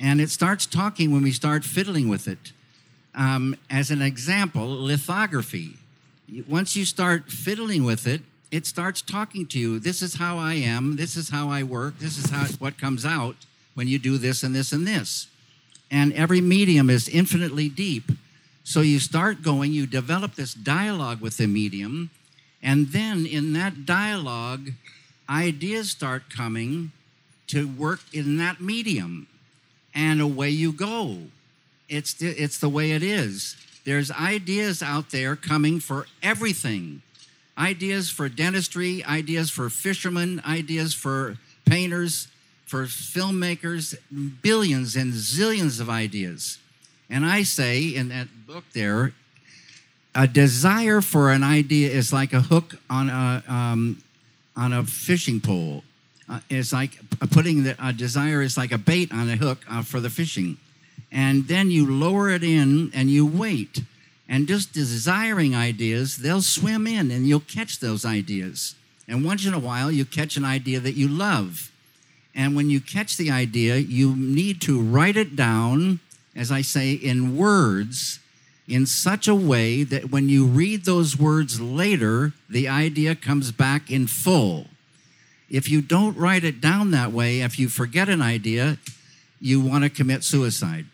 [0.00, 2.52] and it starts talking when we start fiddling with it.
[3.14, 5.76] Um, as an example, lithography.
[6.46, 9.78] Once you start fiddling with it, it starts talking to you.
[9.78, 10.96] This is how I am.
[10.96, 11.98] This is how I work.
[11.98, 13.36] This is how what comes out
[13.74, 15.28] when you do this and this and this.
[15.90, 18.10] And every medium is infinitely deep.
[18.64, 22.10] So you start going, you develop this dialogue with the medium,
[22.62, 24.72] and then in that dialogue,
[25.28, 26.92] ideas start coming
[27.46, 29.26] to work in that medium.
[29.94, 31.18] And away you go.
[31.88, 33.56] It's the, it's the way it is.
[33.84, 37.02] There's ideas out there coming for everything
[37.58, 42.28] ideas for dentistry, ideas for fishermen, ideas for painters,
[42.64, 43.96] for filmmakers,
[44.42, 46.58] billions and zillions of ideas.
[47.10, 49.12] And I say in that book there,
[50.14, 54.02] a desire for an idea is like a hook on a um,
[54.56, 55.84] on a fishing pole.
[56.28, 56.98] Uh, it's like
[57.30, 60.58] putting the, a desire is like a bait on a hook uh, for the fishing,
[61.10, 63.82] and then you lower it in and you wait,
[64.28, 68.74] and just desiring ideas, they'll swim in and you'll catch those ideas.
[69.06, 71.70] And once in a while, you catch an idea that you love,
[72.34, 76.00] and when you catch the idea, you need to write it down,
[76.36, 78.20] as I say, in words
[78.68, 83.90] in such a way that when you read those words later, the idea comes back
[83.90, 84.66] in full.
[85.48, 88.78] If you don't write it down that way, if you forget an idea,
[89.40, 90.84] you want to commit suicide.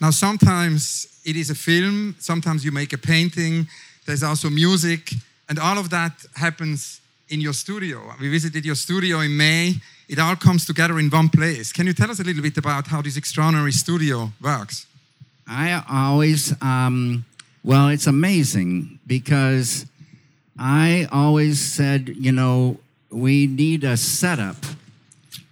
[0.00, 3.68] Now, sometimes it is a film, sometimes you make a painting,
[4.06, 5.12] there's also music,
[5.48, 8.14] and all of that happens in your studio.
[8.20, 9.74] We visited your studio in May.
[10.08, 11.72] It all comes together in one place.
[11.72, 14.86] Can you tell us a little bit about how this extraordinary studio works?
[15.46, 17.24] I always, um,
[17.62, 19.86] well, it's amazing because
[20.58, 22.78] I always said, you know,
[23.10, 24.56] we need a setup.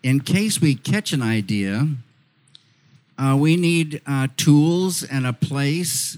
[0.02, 1.88] In case we catch an idea,
[3.18, 6.16] uh, we need uh, tools and a place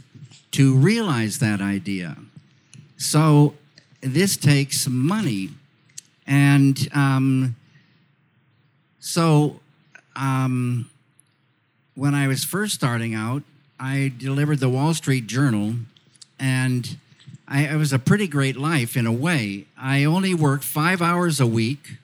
[0.53, 2.17] to realize that idea.
[2.97, 3.55] So
[4.01, 5.51] this takes money.
[6.27, 7.57] And um,
[8.99, 9.61] so
[10.15, 10.91] um,
[11.95, 13.43] when I was first starting out,
[13.79, 15.75] I delivered the Wall Street Journal,
[16.39, 16.99] and
[17.49, 19.65] I, it was a pretty great life in a way.
[19.79, 21.97] I only worked five hours a week,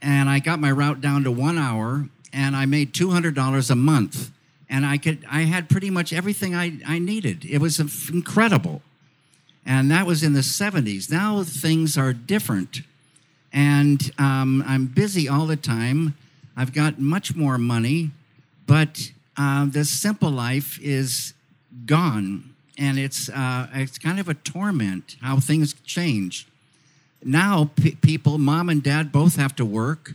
[0.00, 3.70] and I got my route down to one hour, and I made two hundred dollars
[3.70, 4.30] a month,
[4.68, 7.44] and I could I had pretty much everything I, I needed.
[7.44, 7.78] It was
[8.10, 8.82] incredible,
[9.64, 11.10] and that was in the '70s.
[11.10, 12.82] Now things are different,
[13.52, 16.16] and um, I'm busy all the time.
[16.56, 18.10] I've got much more money,
[18.66, 21.34] but uh, the simple life is
[21.86, 26.48] gone, and it's uh, it's kind of a torment how things change.
[27.26, 27.70] Now,
[28.02, 30.12] people, mom and dad, both have to work,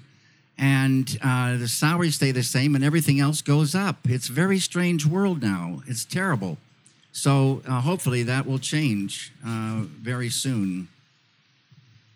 [0.60, 3.98] and uh, the salaries stay the same, and everything else goes up.
[4.08, 5.82] It's a very strange world now.
[5.88, 6.58] It's terrible.
[7.12, 10.90] So uh, hopefully that will change uh, very soon.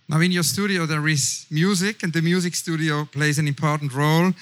[0.10, 4.34] Now, in your studio, there is music, and the music studio plays an important role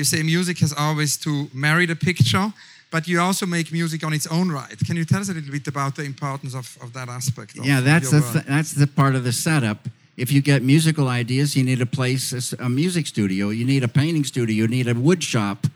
[0.00, 2.52] you say music has always to marry the picture,
[2.90, 4.78] but you also make music on its own right.
[4.86, 7.58] Can you tell us a little bit about the importance of, of that aspect?
[7.58, 9.80] Of yeah, that's the th- that's the part of the setup.
[10.16, 13.50] If you get musical ideas, you need a place, a music studio.
[13.50, 14.54] You need a painting studio.
[14.54, 15.66] You need a wood shop.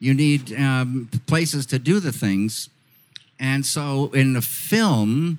[0.00, 2.68] You need um, places to do the things.
[3.38, 5.38] And so, in the film,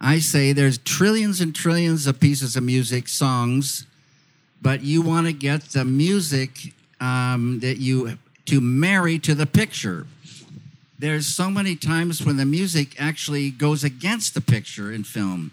[0.00, 3.86] I say there's trillions and trillions of pieces of music, songs,
[4.62, 10.06] but you want to get the music um, that you to marry to the picture.
[10.98, 15.52] There's so many times when the music actually goes against the picture in film.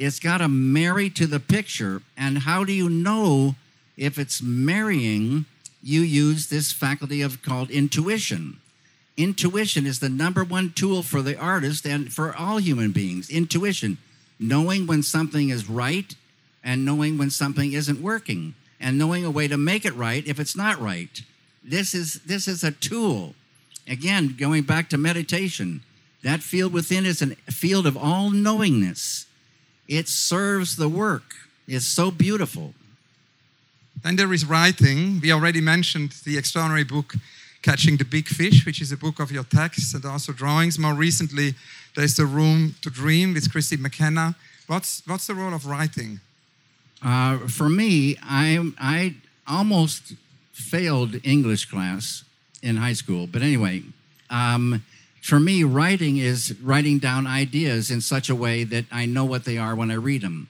[0.00, 2.00] It's got to marry to the picture.
[2.16, 3.54] And how do you know
[3.98, 5.44] if it's marrying?
[5.82, 8.60] You use this faculty of called intuition.
[9.18, 13.28] Intuition is the number one tool for the artist and for all human beings.
[13.28, 13.98] Intuition,
[14.38, 16.14] knowing when something is right
[16.64, 18.54] and knowing when something isn't working.
[18.80, 21.22] and knowing a way to make it right if it's not right.
[21.62, 23.34] This is this is a tool.
[23.86, 25.82] Again, going back to meditation,
[26.22, 29.26] that field within is a field of all knowingness.
[29.90, 31.34] It serves the work.
[31.66, 32.74] It's so beautiful.
[34.02, 35.20] Then there is writing.
[35.20, 37.14] We already mentioned the extraordinary book
[37.62, 40.78] Catching the Big Fish, which is a book of your texts and also drawings.
[40.78, 41.54] More recently,
[41.96, 44.36] there's The Room to Dream with Christy McKenna.
[44.68, 46.20] What's, what's the role of writing?
[47.02, 49.16] Uh, for me, I, I
[49.48, 50.14] almost
[50.52, 52.22] failed English class
[52.62, 53.26] in high school.
[53.26, 53.82] But anyway,
[54.30, 54.84] um,
[55.20, 59.44] for me, writing is writing down ideas in such a way that I know what
[59.44, 60.48] they are when I read them.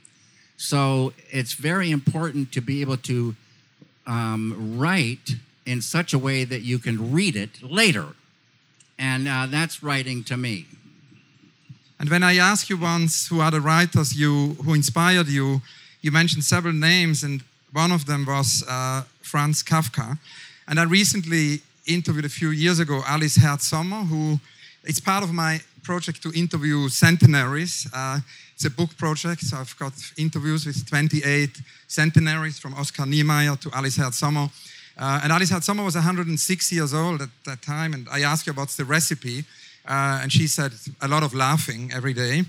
[0.56, 3.34] So it's very important to be able to
[4.06, 8.08] um, write in such a way that you can read it later.
[8.98, 10.66] And uh, that's writing to me.
[11.98, 15.62] And when I asked you once who are the writers you who inspired you,
[16.00, 20.18] you mentioned several names, and one of them was uh, Franz Kafka.
[20.66, 24.40] And I recently interviewed a few years ago Alice Herz Sommer, who
[24.84, 27.88] it's part of my project to interview centenaries.
[27.92, 28.20] Uh,
[28.54, 31.50] it's a book project, so I've got interviews with 28
[31.88, 34.48] centenaries from Oscar Niemeyer to Alice Herz Sommer.
[34.98, 38.46] Uh, and Alice Herz Sommer was 106 years old at that time, and I asked
[38.46, 39.44] her what's the recipe.
[39.86, 42.44] Uh, and she said a lot of laughing every day.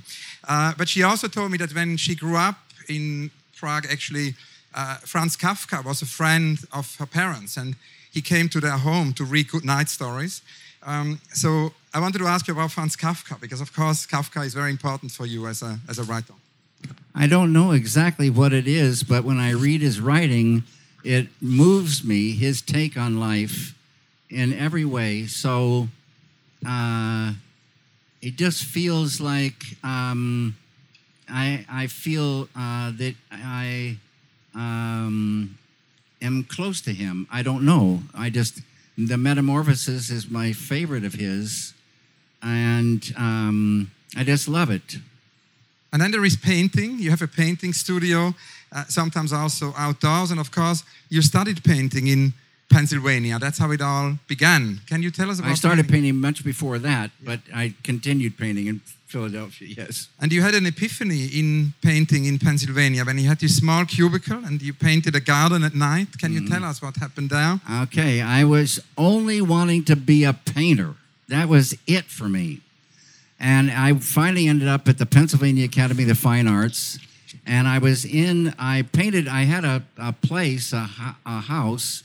[0.47, 2.57] Uh, but she also told me that when she grew up
[2.89, 4.35] in Prague, actually,
[4.75, 7.75] uh, Franz Kafka was a friend of her parents, and
[8.11, 10.41] he came to their home to read good night stories.
[10.83, 14.53] Um, so I wanted to ask you about Franz Kafka, because of course Kafka is
[14.53, 16.33] very important for you as a, as a writer.
[17.13, 20.63] I don't know exactly what it is, but when I read his writing,
[21.03, 23.75] it moves me, his take on life
[24.29, 25.27] in every way.
[25.27, 25.89] So
[26.65, 27.33] uh,
[28.21, 30.55] it just feels like um,
[31.27, 33.97] I, I feel uh, that I
[34.55, 35.57] um,
[36.21, 37.27] am close to him.
[37.29, 38.03] I don't know.
[38.15, 38.61] I just,
[38.97, 41.73] the Metamorphosis is my favorite of his,
[42.41, 44.97] and um, I just love it.
[45.93, 46.99] And then there is painting.
[46.99, 48.33] You have a painting studio,
[48.71, 50.31] uh, sometimes also outdoors.
[50.31, 52.33] And of course, you studied painting in
[52.69, 53.37] Pennsylvania.
[53.39, 54.79] That's how it all began.
[54.87, 56.03] Can you tell us about I started painting?
[56.03, 60.07] painting much before that, but I continued painting in Philadelphia, yes.
[60.21, 64.41] And you had an epiphany in painting in Pennsylvania when you had this small cubicle
[64.45, 66.17] and you painted a garden at night.
[66.17, 67.59] Can you tell us what happened there?
[67.83, 70.95] Okay, I was only wanting to be a painter.
[71.31, 72.59] That was it for me.
[73.39, 76.99] And I finally ended up at the Pennsylvania Academy of the Fine Arts.
[77.45, 80.89] And I was in, I painted, I had a, a place, a,
[81.25, 82.03] a house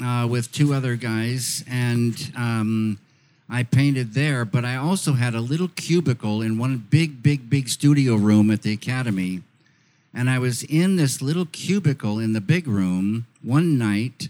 [0.00, 1.64] uh, with two other guys.
[1.68, 2.98] And um,
[3.50, 7.68] I painted there, but I also had a little cubicle in one big, big, big
[7.68, 9.42] studio room at the Academy.
[10.14, 14.28] And I was in this little cubicle in the big room one night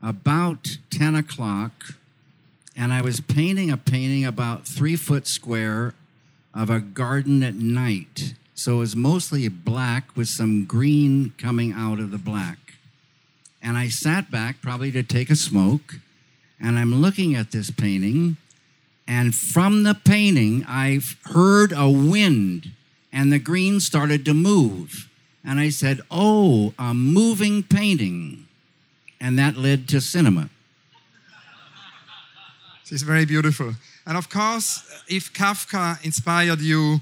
[0.00, 1.96] about 10 o'clock,
[2.76, 5.94] and I was painting a painting about three foot square
[6.54, 8.34] of a garden at night.
[8.54, 12.58] So it was mostly black with some green coming out of the black.
[13.62, 15.96] And I sat back, probably to take a smoke,
[16.60, 18.36] and I'm looking at this painting.
[19.08, 22.72] And from the painting, I heard a wind,
[23.12, 25.08] and the green started to move.
[25.44, 28.46] And I said, Oh, a moving painting.
[29.20, 30.50] And that led to cinema.
[32.90, 33.74] It's very beautiful.
[34.06, 37.00] And of course, if Kafka inspired you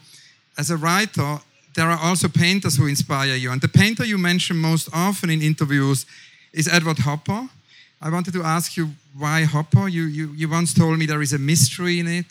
[0.57, 1.40] as a writer,
[1.75, 3.51] there are also painters who inspire you.
[3.51, 6.07] And the painter you mention most often in interviews
[6.53, 7.49] is Edward Hopper.
[8.01, 9.88] I wanted to ask you why Hopper?
[9.88, 12.27] You, you, you once told me there is a mystery in it.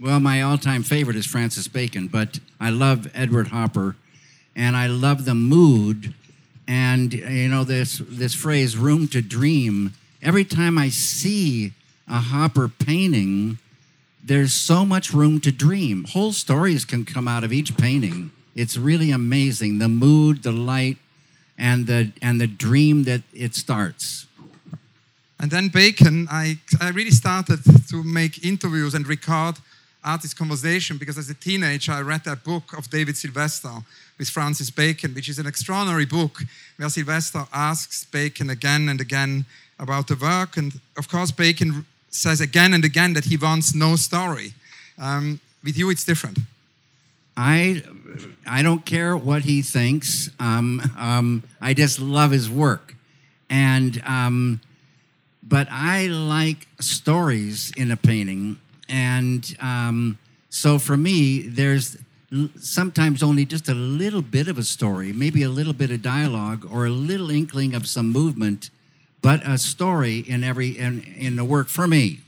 [0.00, 3.96] Well, my all time favorite is Francis Bacon, but I love Edward Hopper
[4.54, 6.14] and I love the mood
[6.66, 9.92] and you know this this phrase room to dream.
[10.22, 11.72] Every time I see
[12.08, 13.58] a Hopper painting,
[14.22, 16.04] there's so much room to dream.
[16.04, 18.30] Whole stories can come out of each painting.
[18.54, 20.98] It's really amazing the mood, the light,
[21.58, 24.26] and the and the dream that it starts.
[25.40, 29.56] And then Bacon, I, I really started to make interviews and record
[30.02, 33.72] artist conversation because as a teenager I read that book of David Sylvester
[34.18, 36.42] with Francis Bacon, which is an extraordinary book
[36.76, 39.44] where Sylvester asks Bacon again and again
[39.78, 40.56] about the work.
[40.56, 41.84] And of course, Bacon
[42.14, 44.54] says again and again that he wants no story.
[44.98, 46.38] Um, with you, it's different.
[47.36, 47.82] I
[48.46, 50.30] I don't care what he thinks.
[50.38, 52.94] Um, um, I just love his work,
[53.50, 54.60] and um,
[55.42, 58.58] but I like stories in a painting,
[58.88, 60.18] and um,
[60.50, 61.96] so for me, there's
[62.60, 66.66] sometimes only just a little bit of a story, maybe a little bit of dialogue
[66.70, 68.70] or a little inkling of some movement,
[69.24, 72.20] but a story in every in, in the work for me.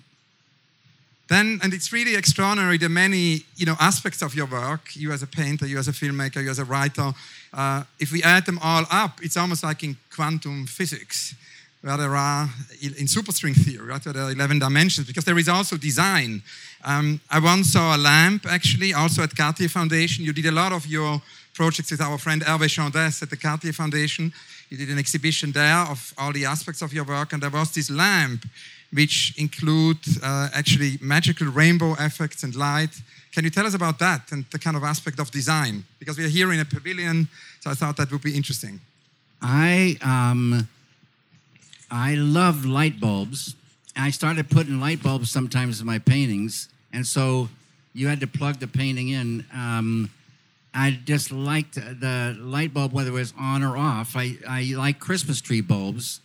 [1.28, 4.96] Then, and it's really extraordinary the many you know aspects of your work.
[4.96, 7.12] You as a painter, you as a filmmaker, you as a writer.
[7.52, 11.34] Uh, if we add them all up, it's almost like in quantum physics,
[11.82, 12.48] where there are
[12.80, 15.06] in superstring theory, right, where there are 11 dimensions.
[15.06, 16.42] Because there is also design.
[16.82, 20.24] Um, I once saw a lamp actually, also at Cartier Foundation.
[20.24, 21.20] You did a lot of your
[21.52, 24.32] projects with our friend Hervé Chandès at the Cartier Foundation.
[24.68, 27.72] You did an exhibition there of all the aspects of your work, and there was
[27.72, 28.44] this lamp
[28.92, 33.00] which include uh, actually magical rainbow effects and light.
[33.32, 35.84] Can you tell us about that and the kind of aspect of design?
[35.98, 37.28] Because we are here in a pavilion,
[37.60, 38.80] so I thought that would be interesting.
[39.42, 40.68] I um,
[41.90, 43.54] I love light bulbs.
[43.94, 47.48] I started putting light bulbs sometimes in my paintings, and so
[47.94, 49.44] you had to plug the painting in.
[49.54, 50.10] Um,
[50.76, 54.14] I just liked the light bulb, whether it was on or off.
[54.14, 56.20] I, I like Christmas tree bulbs,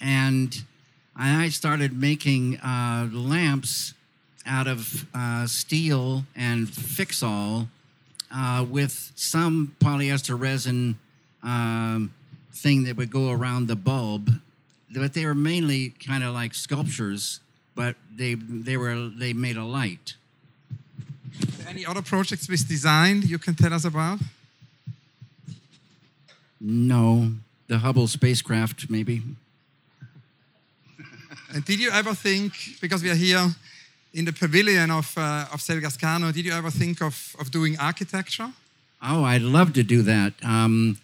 [0.00, 0.52] and
[1.14, 3.94] I started making uh, lamps
[4.44, 7.68] out of uh, steel and Fixall
[8.34, 10.98] uh, with some polyester resin
[11.44, 12.12] um,
[12.52, 14.30] thing that would go around the bulb.
[14.92, 17.38] But they were mainly kind of like sculptures,
[17.76, 20.16] but they they were they made a light.
[21.72, 24.18] Any other projects with design you can tell us about?
[26.60, 27.32] No,
[27.66, 29.22] the Hubble spacecraft maybe.
[31.54, 32.52] And did you ever think,
[32.82, 33.54] because we are here
[34.12, 38.52] in the pavilion of, uh, of SelgasCano, did you ever think of, of doing architecture?
[39.02, 40.34] Oh, I'd love to do that.
[40.44, 40.98] Um,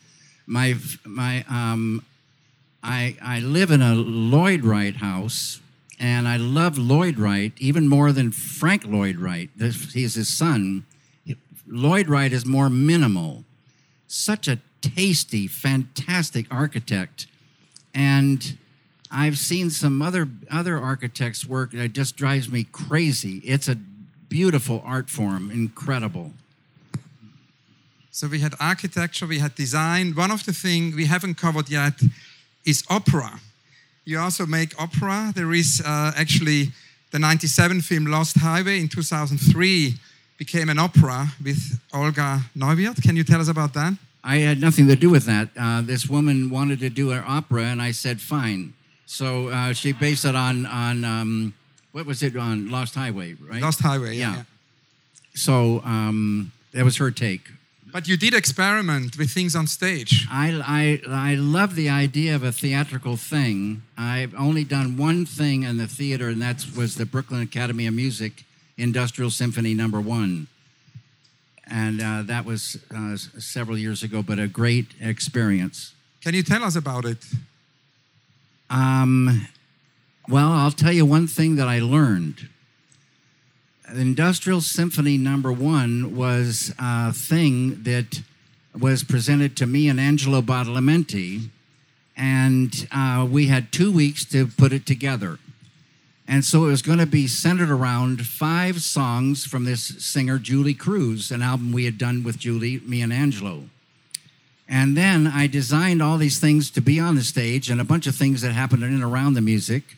[0.46, 2.04] my my um,
[2.82, 5.60] I I live in a Lloyd Wright house,
[5.98, 9.50] and I love Lloyd Wright even more than Frank Lloyd Wright.
[9.58, 10.86] He's his son.
[11.66, 13.44] Lloyd Wright is more minimal.
[14.06, 17.26] Such a tasty, fantastic architect,
[17.94, 18.56] and
[19.10, 23.38] I've seen some other other architects' work that just drives me crazy.
[23.38, 23.76] It's a
[24.28, 26.32] beautiful art form, incredible.
[28.10, 30.14] So we had architecture, we had design.
[30.14, 32.00] One of the things we haven't covered yet
[32.64, 33.40] is opera.
[34.08, 35.34] You also make opera.
[35.36, 36.72] There is uh, actually
[37.10, 39.96] the 97 film Lost Highway in 2003
[40.38, 43.02] became an opera with Olga Neuwirth.
[43.02, 43.98] Can you tell us about that?
[44.24, 45.50] I had nothing to do with that.
[45.60, 48.72] Uh, this woman wanted to do an opera, and I said, fine.
[49.04, 51.52] So uh, she based it on on um,
[51.92, 53.60] what was it on Lost Highway, right?
[53.60, 54.30] Lost Highway, yeah.
[54.30, 54.36] Yeah.
[54.36, 54.42] yeah.
[55.34, 57.50] So um, that was her take.
[57.98, 60.28] But you did experiment with things on stage.
[60.30, 63.82] I, I, I love the idea of a theatrical thing.
[63.98, 67.94] I've only done one thing in the theater, and that was the Brooklyn Academy of
[67.94, 68.44] Music
[68.76, 70.46] Industrial Symphony Number One.
[71.68, 75.92] And uh, that was uh, several years ago, but a great experience.
[76.22, 77.26] Can you tell us about it?
[78.70, 79.48] Um,
[80.28, 82.48] well, I'll tell you one thing that I learned.
[83.94, 88.22] Industrial Symphony Number One was a thing that
[88.78, 91.48] was presented to me and Angelo Badalamenti,
[92.16, 95.38] and uh, we had two weeks to put it together.
[96.26, 100.74] And so it was going to be centered around five songs from this singer, Julee
[100.74, 103.64] Cruise, an album we had done with Julie, me, and Angelo.
[104.68, 108.06] And then I designed all these things to be on the stage and a bunch
[108.06, 109.96] of things that happened in and around the music.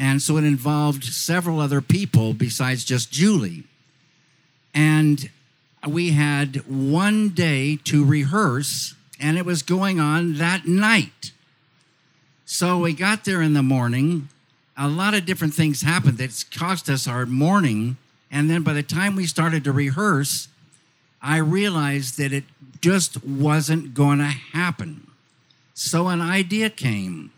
[0.00, 3.64] And so it involved several other people besides just Julie.
[4.72, 5.28] And
[5.86, 11.32] we had one day to rehearse, and it was going on that night.
[12.46, 14.30] So we got there in the morning.
[14.74, 17.98] A lot of different things happened that cost us our morning.
[18.30, 20.48] And then by the time we started to rehearse,
[21.20, 22.44] I realized that it
[22.80, 25.10] just wasn't going to happen.
[25.74, 27.32] So an idea came,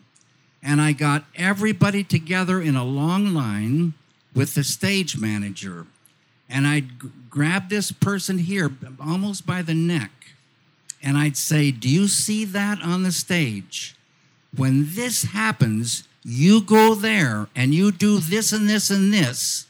[0.62, 3.94] and I got everybody together in a long line
[4.34, 5.86] with the stage manager.
[6.48, 10.10] And I'd g- grab this person here almost by the neck,
[11.02, 13.96] and I'd say, Do you see that on the stage?
[14.54, 19.66] When this happens, you go there and you do this and this and this,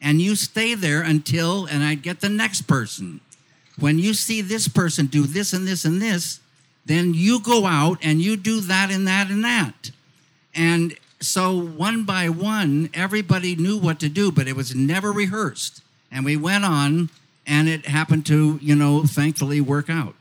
[0.00, 3.20] and you stay there until, and I'd get the next person
[3.80, 6.40] when you see this person do this and this and this,
[6.84, 9.79] then you go out and you do that and that and that.
[10.54, 15.82] And so one by one, everybody knew what to do, but it was never rehearsed.
[16.10, 17.10] And we went on,
[17.46, 20.14] and it happened to, you know, thankfully work out.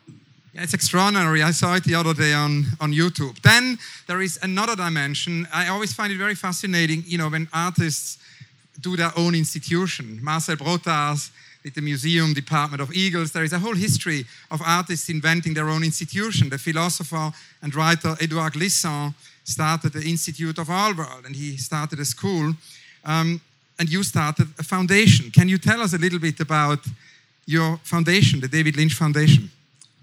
[0.54, 1.42] Yeah, it's extraordinary.
[1.42, 3.40] I saw it the other day on, on YouTube.
[3.42, 3.78] Then
[4.08, 5.48] there is another dimension.
[5.54, 8.18] I always find it very fascinating, you know, when artists
[8.82, 10.20] do their own institution.
[10.22, 11.32] Marcel Broodthaers
[11.64, 13.32] with the museum department of eagles.
[13.32, 16.50] There is a whole history of artists inventing their own institution.
[16.50, 19.14] The philosopher and writer Edouard Glissant
[19.50, 22.54] started the Institute of All World, and he started a school.
[23.04, 23.42] Um,
[23.80, 25.32] and you started a foundation.
[25.32, 26.80] Can you tell us a little bit about
[27.46, 29.50] your foundation, the David Lynch Foundation?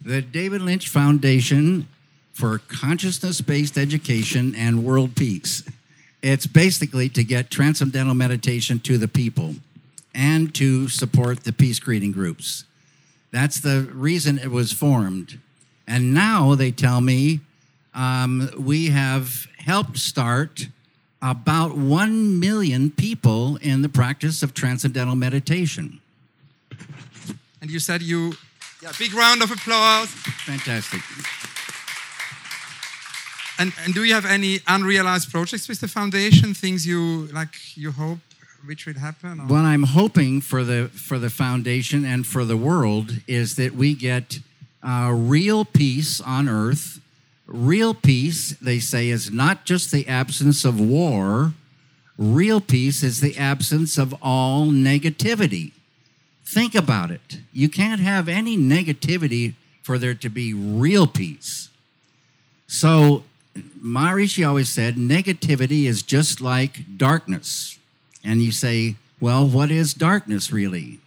[0.03, 1.87] The David Lynch Foundation
[2.33, 5.63] for Consciousness Based Education and World Peace.
[6.23, 9.55] It's basically to get transcendental meditation to the people
[10.15, 12.65] and to support the peace creating groups.
[13.31, 15.39] That's the reason it was formed.
[15.87, 17.41] And now they tell me
[17.97, 20.69] um, we have helped start
[21.23, 26.01] about 1 million people in the practice of transcendental meditation.
[27.61, 28.35] And you said you,
[28.83, 30.09] yeah, big round of applause.
[30.45, 31.01] Fantastic.
[33.59, 36.53] And, and do you have any unrealized projects with the foundation?
[36.55, 38.19] Things you like, you hope
[38.67, 39.41] which will happen?
[39.41, 43.75] or- What I'm hoping for the for the foundation and for the world is that
[43.75, 44.41] we get
[44.83, 47.01] uh, real peace on earth.
[47.47, 51.55] Real peace, they say, is not just the absence of war.
[52.19, 55.73] Real peace is the absence of all negativity.
[56.45, 57.39] Think about it.
[57.53, 61.69] You can't have any negativity for there to be real peace.
[62.67, 63.23] So,
[63.81, 67.79] Maharishi always said negativity is just like darkness.
[68.25, 70.99] And you say, well, what is darkness really?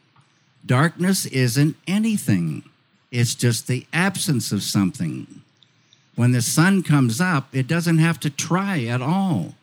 [0.66, 2.64] Darkness isn't anything,
[3.12, 5.42] it's just the absence of something.
[6.20, 9.56] When the sun comes up, it doesn't have to try at all.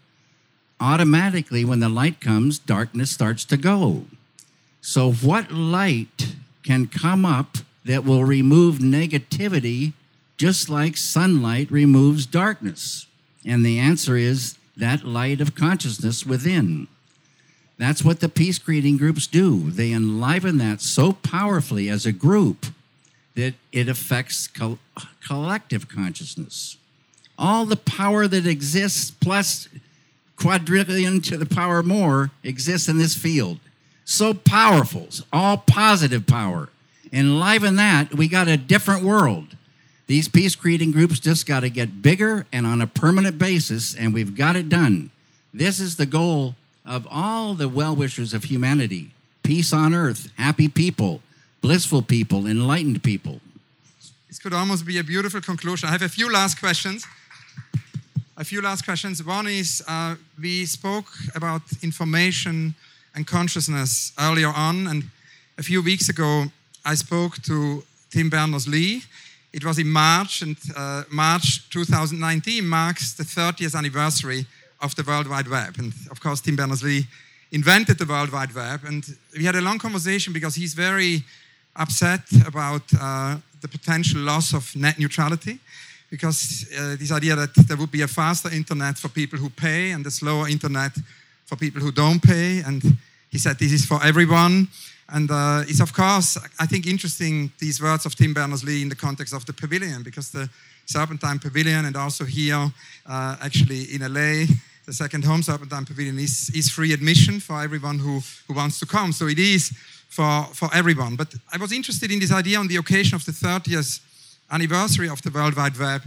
[0.80, 4.07] Automatically, when the light comes, darkness starts to go.
[4.80, 9.92] So, what light can come up that will remove negativity
[10.38, 13.04] just like sunlight removes darkness?
[13.44, 16.88] And the answer is that light of consciousness within.
[17.76, 19.70] That's what the peace creating groups do.
[19.70, 22.64] They enliven that so powerfully as a group
[23.37, 24.78] that it affects col-
[25.26, 26.76] collective consciousness.
[27.39, 29.68] All the power that exists, plus
[30.37, 33.61] quadrillion to the power more, exists in this field.
[34.05, 36.70] So powerful, all positive power.
[37.12, 39.57] Enliven that, we got a different world.
[40.07, 44.14] These peace creating groups just got to get bigger and on a permanent basis, and
[44.14, 45.11] we've got it done.
[45.53, 49.12] This is the goal of all the well wishers of humanity
[49.43, 51.20] peace on earth, happy people,
[51.66, 53.40] blissful people, enlightened people.
[54.28, 55.88] This could almost be a beautiful conclusion.
[55.88, 57.04] I have a few last questions.
[58.36, 59.24] A few last questions.
[59.24, 62.76] One is uh, we spoke about information
[63.16, 65.02] and consciousness earlier on, and
[65.58, 66.44] a few weeks ago
[66.84, 69.02] I spoke to Tim Berners Lee.
[69.52, 74.46] It was in March, and uh, March 2019 marks the 30th anniversary
[74.80, 75.74] of the World Wide Web.
[75.78, 77.08] And of course, Tim Berners Lee
[77.50, 79.04] invented the World Wide Web, and
[79.36, 81.24] we had a long conversation because he's very
[81.76, 85.58] upset about uh, the potential loss of net neutrality
[86.10, 89.90] because uh, this idea that there would be a faster internet for people who pay
[89.90, 90.92] and a slower internet
[91.44, 92.60] for people who don't pay.
[92.60, 92.82] And
[93.30, 94.68] he said this is for everyone.
[95.08, 98.88] And uh, it's, of course, I think, interesting these words of Tim Berners Lee in
[98.88, 100.48] the context of the pavilion because the
[100.86, 102.72] Serpentine Pavilion and also here,
[103.06, 104.46] uh, actually in LA,
[104.84, 108.86] the second home Serpentine Pavilion is, is free admission for everyone who, who wants to
[108.86, 109.12] come.
[109.12, 109.72] So it is
[110.16, 111.14] for, for everyone.
[111.14, 114.00] But I was interested in this idea on the occasion of the 30th
[114.50, 116.02] anniversary of the World Wide Web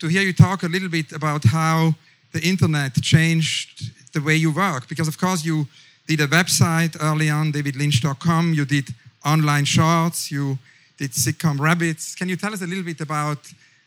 [0.00, 1.94] to hear you talk a little bit about how
[2.32, 4.86] the internet changed the way you work.
[4.88, 5.66] Because, of course, you
[6.06, 8.88] did a website early on, davidlynch.com, you did
[9.24, 10.58] online shorts, you
[10.98, 12.14] did sitcom rabbits.
[12.14, 13.38] Can you tell us a little bit about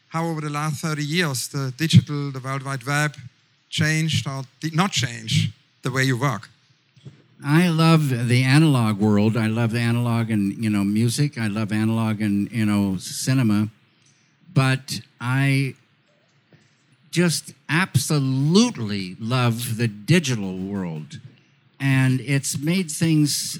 [0.07, 3.15] how, over the last 30 years, the digital, the World Wide Web
[3.69, 5.51] changed or did not change
[5.83, 6.49] the way you work?
[7.43, 9.37] I love the analog world.
[9.37, 11.37] I love analog and you know music.
[11.37, 13.69] I love analog and you know cinema,
[14.53, 15.75] but I
[17.11, 21.19] just absolutely love the digital world,
[21.79, 23.59] and it's made things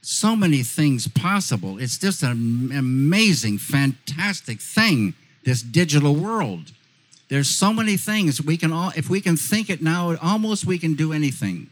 [0.00, 1.78] so many things possible.
[1.78, 5.14] It's just an amazing, fantastic thing.
[5.44, 6.72] This digital world.
[7.28, 8.92] There's so many things we can all.
[8.96, 11.70] If we can think it now, almost we can do anything.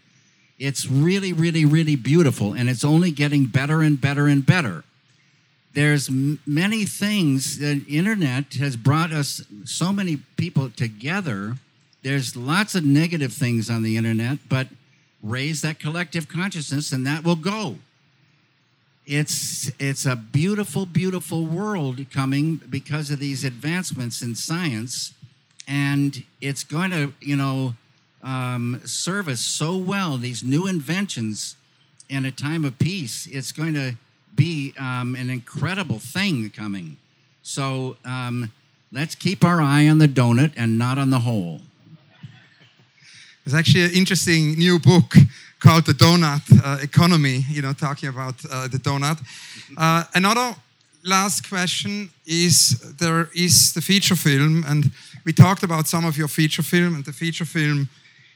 [0.65, 4.83] It's really, really, really beautiful, and it's only getting better and better and better.
[5.75, 7.59] There's m- many things.
[7.59, 11.57] The internet has brought us so many people together.
[12.03, 14.69] There's lots of negative things on the internet, but
[15.23, 17.77] raise that collective consciousness, and that will go.
[19.07, 25.13] It's it's a beautiful, beautiful world coming because of these advancements in science,
[25.69, 27.75] and it's going to, you know,
[28.25, 30.17] um, serve us so well.
[30.17, 31.57] These new inventions
[32.09, 33.95] in a time of peace, it's going to
[34.35, 36.97] be um, an incredible thing coming.
[37.43, 38.51] So um,
[38.91, 41.61] let's keep our eye on the donut and not on the hole.
[43.45, 45.15] There's actually an interesting new book
[45.61, 49.23] called The Donut uh, Economy, you know, talking about uh, the donut.
[49.77, 50.57] Uh, another
[51.05, 54.91] last question is there is the feature film, and
[55.25, 57.89] we talked about some of your feature film, and the feature film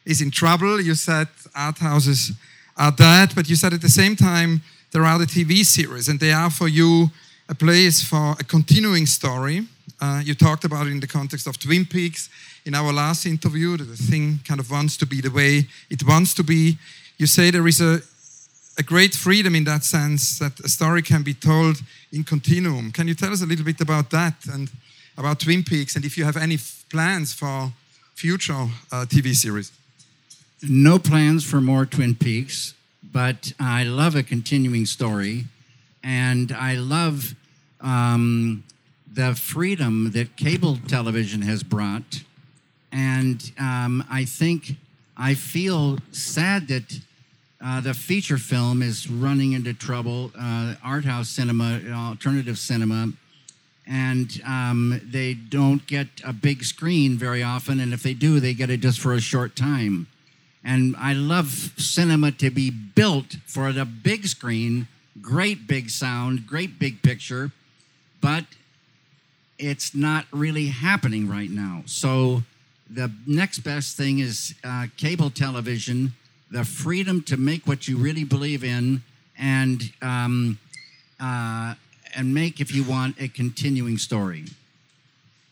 [0.08, 0.80] is in trouble.
[0.80, 2.32] You said art houses
[2.76, 6.18] are dead, but you said at the same time there are the TV series, and
[6.18, 7.10] they are for you
[7.48, 9.66] a place for a continuing story.
[10.00, 12.30] Uh, you talked about it in the context of Twin Peaks
[12.64, 16.06] in our last interview, that the thing kind of wants to be the way it
[16.06, 16.78] wants to be.
[17.18, 18.00] You say there is a,
[18.78, 21.82] a great freedom in that sense that a story can be told
[22.12, 22.92] in continuum.
[22.92, 24.70] Can you tell us a little bit about that and
[25.16, 27.72] about Twin Peaks and if you have any plans for
[28.14, 29.72] future uh, TV series?
[30.60, 32.74] No plans for more Twin Peaks,
[33.12, 35.44] but I love a continuing story,
[36.02, 37.36] and I love
[37.80, 38.64] um,
[39.12, 42.24] the freedom that cable television has brought.
[42.90, 44.72] And um, I think
[45.16, 47.00] I feel sad that
[47.64, 53.12] uh, the feature film is running into trouble, uh, art house cinema, alternative cinema,
[53.86, 57.78] and um, they don't get a big screen very often.
[57.78, 60.08] And if they do, they get it just for a short time.
[60.64, 64.88] And I love cinema to be built for the big screen,
[65.20, 67.52] great big sound, great big picture,
[68.20, 68.44] but
[69.58, 71.82] it's not really happening right now.
[71.86, 72.42] So
[72.90, 76.14] the next best thing is uh, cable television,
[76.50, 79.02] the freedom to make what you really believe in,
[79.38, 80.58] and um,
[81.20, 81.74] uh,
[82.14, 84.44] and make, if you want, a continuing story.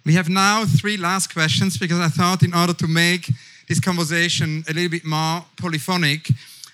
[0.05, 3.29] We have now three last questions because I thought in order to make
[3.69, 6.29] this conversation a little bit more polyphonic,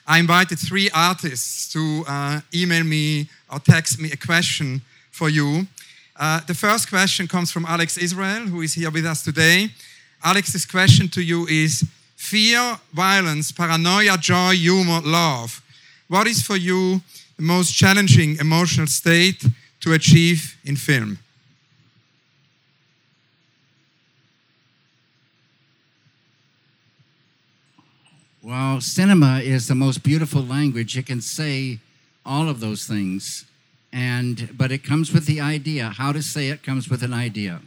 [0.07, 5.67] I invited three artists to uh, email me or text me a question for you.
[6.17, 9.69] Uh, the first question comes from Alex Israel, who is here with us today.
[10.23, 11.85] Alex's question to you is
[12.17, 15.63] fear, violence, paranoia, joy, humor, love.
[16.09, 17.01] What is for you
[17.37, 19.45] the most challenging emotional state
[19.81, 21.19] to achieve in film?
[28.45, 30.99] Well, cinema is the most beautiful language.
[30.99, 31.79] It can say
[32.27, 33.45] all of those things.
[33.93, 35.91] And but it comes with the idea.
[35.91, 37.61] How to say it comes with an idea.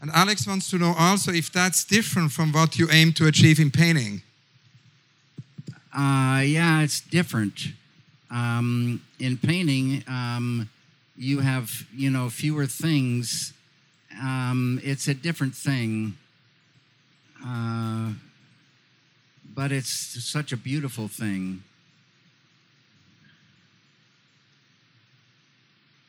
[0.00, 3.60] And Alex wants to know also if that's different from what you aim to achieve
[3.60, 4.22] in painting.
[5.94, 7.68] Uh, yeah, it's different.
[8.32, 10.68] Um, in painting, um,
[11.16, 13.52] you have you know fewer things.
[14.20, 16.16] Um, it's a different thing.
[17.46, 18.12] Uh,
[19.54, 19.88] but it's
[20.24, 21.62] such a beautiful thing.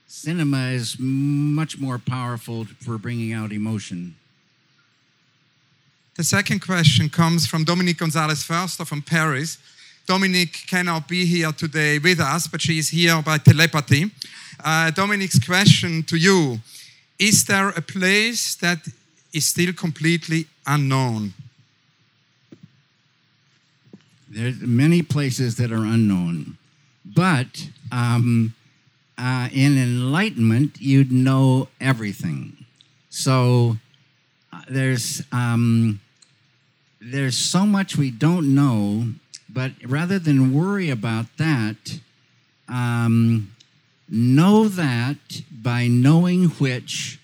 [0.08, 4.16] Cinema is much more powerful for bringing out emotion.
[6.16, 9.58] The second question comes from Dominique Gonzalez Foerster from Paris.
[10.06, 14.12] Dominique cannot be here today with us, but she is here by telepathy.
[14.64, 16.60] Uh, Dominique's question to you
[17.18, 18.88] Is there a place that
[19.34, 21.34] is still completely unknown?
[24.34, 26.58] There's many places that are unknown,
[27.06, 28.56] but um,
[29.16, 32.66] uh, in enlightenment, you'd know everything.
[33.12, 33.78] So
[34.52, 36.00] uh, there's um,
[37.00, 39.14] there's so much we don't know,
[39.48, 42.00] but rather than worry about that,
[42.68, 43.54] um,
[44.10, 47.20] know that by knowing which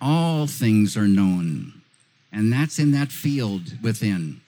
[0.00, 1.80] all things are known,
[2.32, 4.39] and that's in that field within.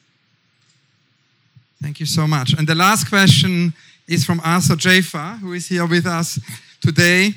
[1.83, 2.53] Thank you so much.
[2.53, 3.75] And the last question
[4.07, 6.39] is from Arthur Jafa, who is here with us
[6.81, 7.31] today.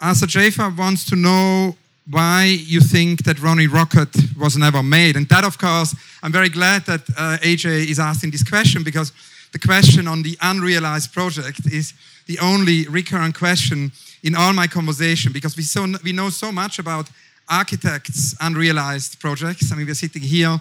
[0.00, 1.74] Arthur Jafa wants to know
[2.08, 5.16] why you think that Ronnie Rocket was never made.
[5.16, 9.10] And that, of course, I'm very glad that uh, AJ is asking this question because
[9.52, 11.92] the question on the unrealized project is
[12.26, 13.90] the only recurrent question
[14.22, 17.10] in all my conversation because we, so, we know so much about
[17.48, 19.72] architects' unrealized projects.
[19.72, 20.60] I mean, we're sitting here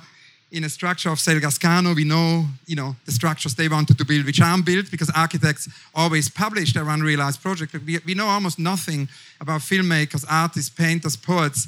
[0.56, 4.26] in a structure of SelgasCano, we know, you know, the structures they wanted to build,
[4.26, 7.74] which aren't built because architects always publish their unrealized project.
[7.74, 9.10] We, we know almost nothing
[9.42, 11.68] about filmmakers, artists, painters, poets,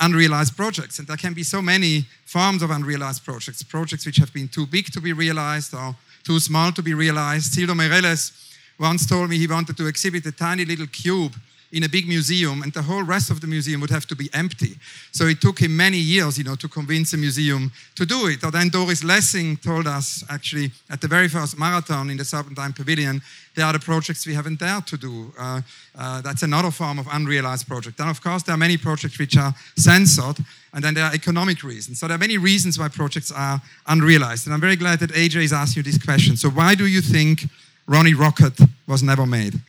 [0.00, 0.98] unrealized projects.
[0.98, 4.66] And there can be so many forms of unrealized projects, projects which have been too
[4.66, 7.54] big to be realized or too small to be realized.
[7.54, 8.32] Cildo Meireles
[8.78, 11.32] once told me he wanted to exhibit a tiny little cube
[11.76, 14.30] in a big museum, and the whole rest of the museum would have to be
[14.32, 14.78] empty.
[15.12, 18.42] So it took him many years, you know, to convince the museum to do it.
[18.42, 22.72] Or then Doris Lessing told us, actually, at the very first marathon in the Serpentine
[22.72, 23.20] Pavilion,
[23.54, 25.30] there are the projects we haven't dared to do.
[25.38, 25.60] Uh,
[25.98, 28.00] uh, that's another form of unrealized project.
[28.00, 30.38] And of course, there are many projects which are censored,
[30.72, 32.00] and then there are economic reasons.
[32.00, 34.46] So there are many reasons why projects are unrealized.
[34.46, 36.38] And I'm very glad that AJ is asking you this question.
[36.38, 37.44] So why do you think
[37.86, 39.60] Ronnie Rocket was never made?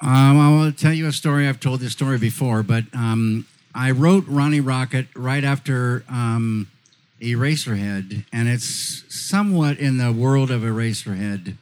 [0.00, 1.48] Um, I will tell you a story.
[1.48, 6.68] I've told this story before, but um, I wrote Ronnie Rocket right after um,
[7.20, 11.56] Eraserhead, and it's somewhat in the world of Eraserhead,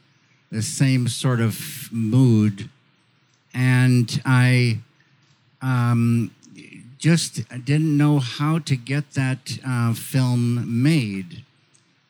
[0.51, 2.69] the same sort of mood.
[3.55, 4.79] And I
[5.63, 6.29] um,
[6.99, 11.43] just didn't know how to get that uh, film made.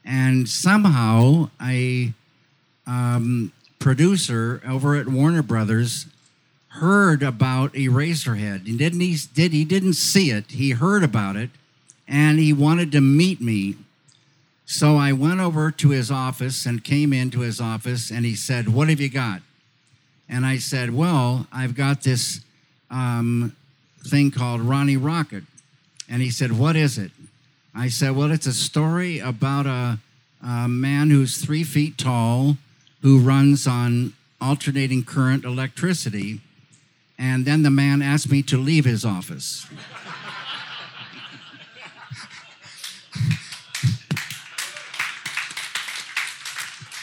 [0.04, 2.12] And somehow a
[2.86, 6.08] um, producer over at Warner Brothers
[6.80, 8.68] heard about Eraserhead.
[8.68, 10.52] He didn't he did he didn't see it.
[10.52, 11.50] He heard about it
[12.08, 13.76] and he wanted to meet me.
[14.66, 18.70] So I went over to his office and came into his office and he said,
[18.70, 19.42] "What have you got?"
[20.30, 22.42] And I said, "Well, I've got this
[22.92, 23.56] um,
[24.06, 25.44] thing called Ronnie Rocket."
[26.10, 27.12] And he said, "What is it?"
[27.74, 30.00] I said, "Well, it's a story about a,
[30.46, 32.58] a man who's three feet tall,
[33.02, 36.42] who runs on alternating current electricity."
[37.20, 39.66] And then the man asked me to leave his office.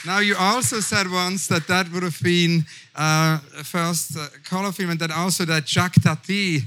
[0.07, 4.91] Now, you also said once that that would have been uh, first uh, color film,
[4.91, 6.61] and that also that Jacques Tati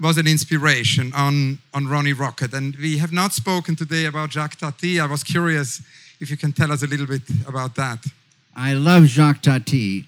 [0.00, 2.54] was an inspiration on, on Ronnie Rocket.
[2.54, 5.00] And we have not spoken today about Jacques Tati.
[5.00, 5.82] I was curious
[6.20, 8.06] if you can tell us a little bit about that.
[8.54, 10.06] I love Jacques Tati.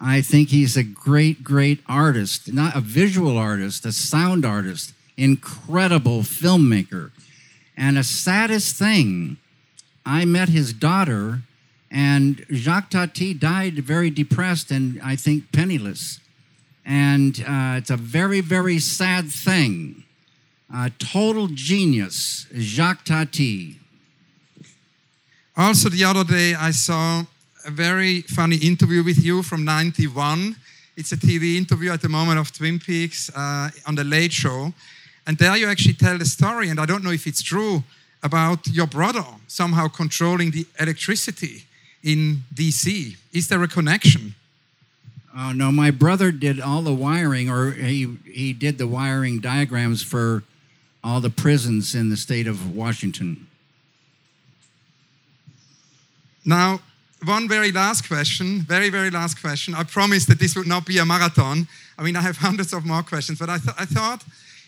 [0.00, 6.20] I think he's a great, great artist, not a visual artist, a sound artist, incredible
[6.20, 7.12] filmmaker.
[7.76, 9.38] And a saddest thing,
[10.04, 11.40] I met his daughter,
[11.90, 16.20] and Jacques Tati died very depressed and I think penniless.
[16.84, 20.04] And uh, it's a very, very sad thing.
[20.72, 23.78] A total genius, Jacques Tati.
[25.56, 27.24] Also, the other day I saw
[27.66, 30.54] a very funny interview with you from 91.
[30.96, 34.72] It's a TV interview at the moment of Twin Peaks uh, on the Late Show.
[35.26, 37.82] And there you actually tell the story, and I don't know if it's true,
[38.22, 41.64] about your brother somehow controlling the electricity
[42.04, 43.16] in DC.
[43.32, 44.36] Is there a connection?
[45.36, 50.04] Oh, no, my brother did all the wiring, or he, he did the wiring diagrams
[50.04, 50.44] for
[51.02, 53.48] all the prisons in the state of Washington.
[56.44, 56.80] Now,
[57.24, 59.74] one very last question, very, very last question.
[59.74, 61.66] I promised that this would not be a marathon.
[61.98, 64.24] I mean, I have hundreds of more questions, but I, th- I thought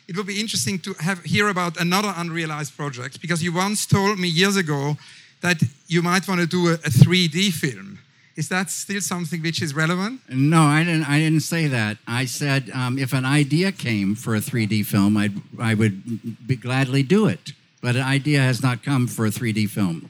[0.09, 4.19] it would be interesting to have hear about another unrealized project because you once told
[4.19, 4.97] me years ago
[5.43, 7.99] that you might want to do a, a 3D film.
[8.35, 10.21] Is that still something which is relevant?
[10.29, 11.09] No, I didn't.
[11.09, 11.99] I didn't say that.
[12.07, 16.55] I said um, if an idea came for a 3D film, I'd, I would be
[16.55, 17.53] gladly do it.
[17.83, 20.09] But an idea has not come for a 3D film.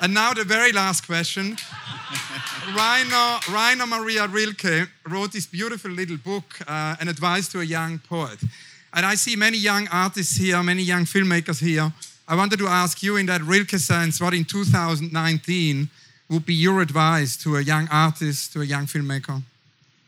[0.00, 1.56] And now the very last question.
[2.76, 7.98] Rainer, Rainer Maria Rilke wrote this beautiful little book, uh, An Advice to a Young
[7.98, 8.38] Poet.
[8.92, 11.92] And I see many young artists here, many young filmmakers here.
[12.26, 15.88] I wanted to ask you, in that Rilke sense, what in 2019
[16.30, 19.42] would be your advice to a young artist, to a young filmmaker?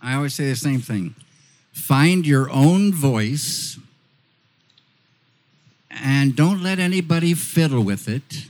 [0.02, 1.14] I always say the same thing
[1.72, 3.78] find your own voice
[5.90, 8.46] and don't let anybody fiddle with it.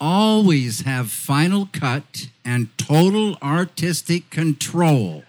[0.00, 5.24] Always have final cut and total artistic control.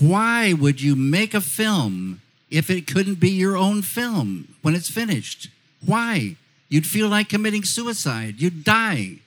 [0.00, 4.90] Why would you make a film if it couldn't be your own film when it's
[4.90, 5.48] finished?
[5.84, 6.36] Why?
[6.70, 8.40] You'd feel like committing suicide.
[8.40, 9.18] You'd die.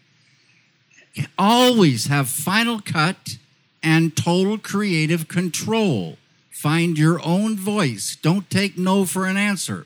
[1.38, 3.38] Always have final cut
[3.84, 6.18] and total creative control.
[6.50, 8.16] Find your own voice.
[8.16, 9.86] Don't take no for an answer.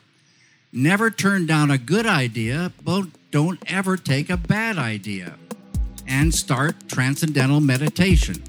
[0.72, 5.36] Never turn down a good idea, but don't ever take a bad idea.
[6.08, 8.44] And start transcendental meditation.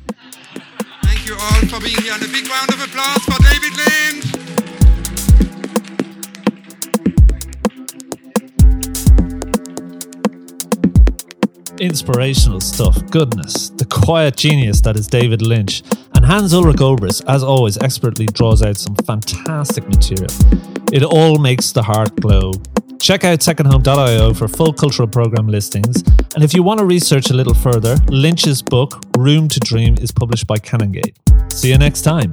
[1.03, 4.25] Thank you all for being here, and a big round of applause for David Lynch.
[11.79, 13.71] Inspirational stuff, goodness.
[13.71, 15.83] The quiet genius that is David Lynch.
[16.31, 20.31] Hans Ulrich Obrist, as always, expertly draws out some fantastic material.
[20.93, 22.53] It all makes the heart glow.
[23.01, 26.05] Check out secondhome.io for full cultural program listings.
[26.37, 30.13] And if you want to research a little further, Lynch's book, Room to Dream, is
[30.13, 31.17] published by Canongate.
[31.53, 32.31] See you next time.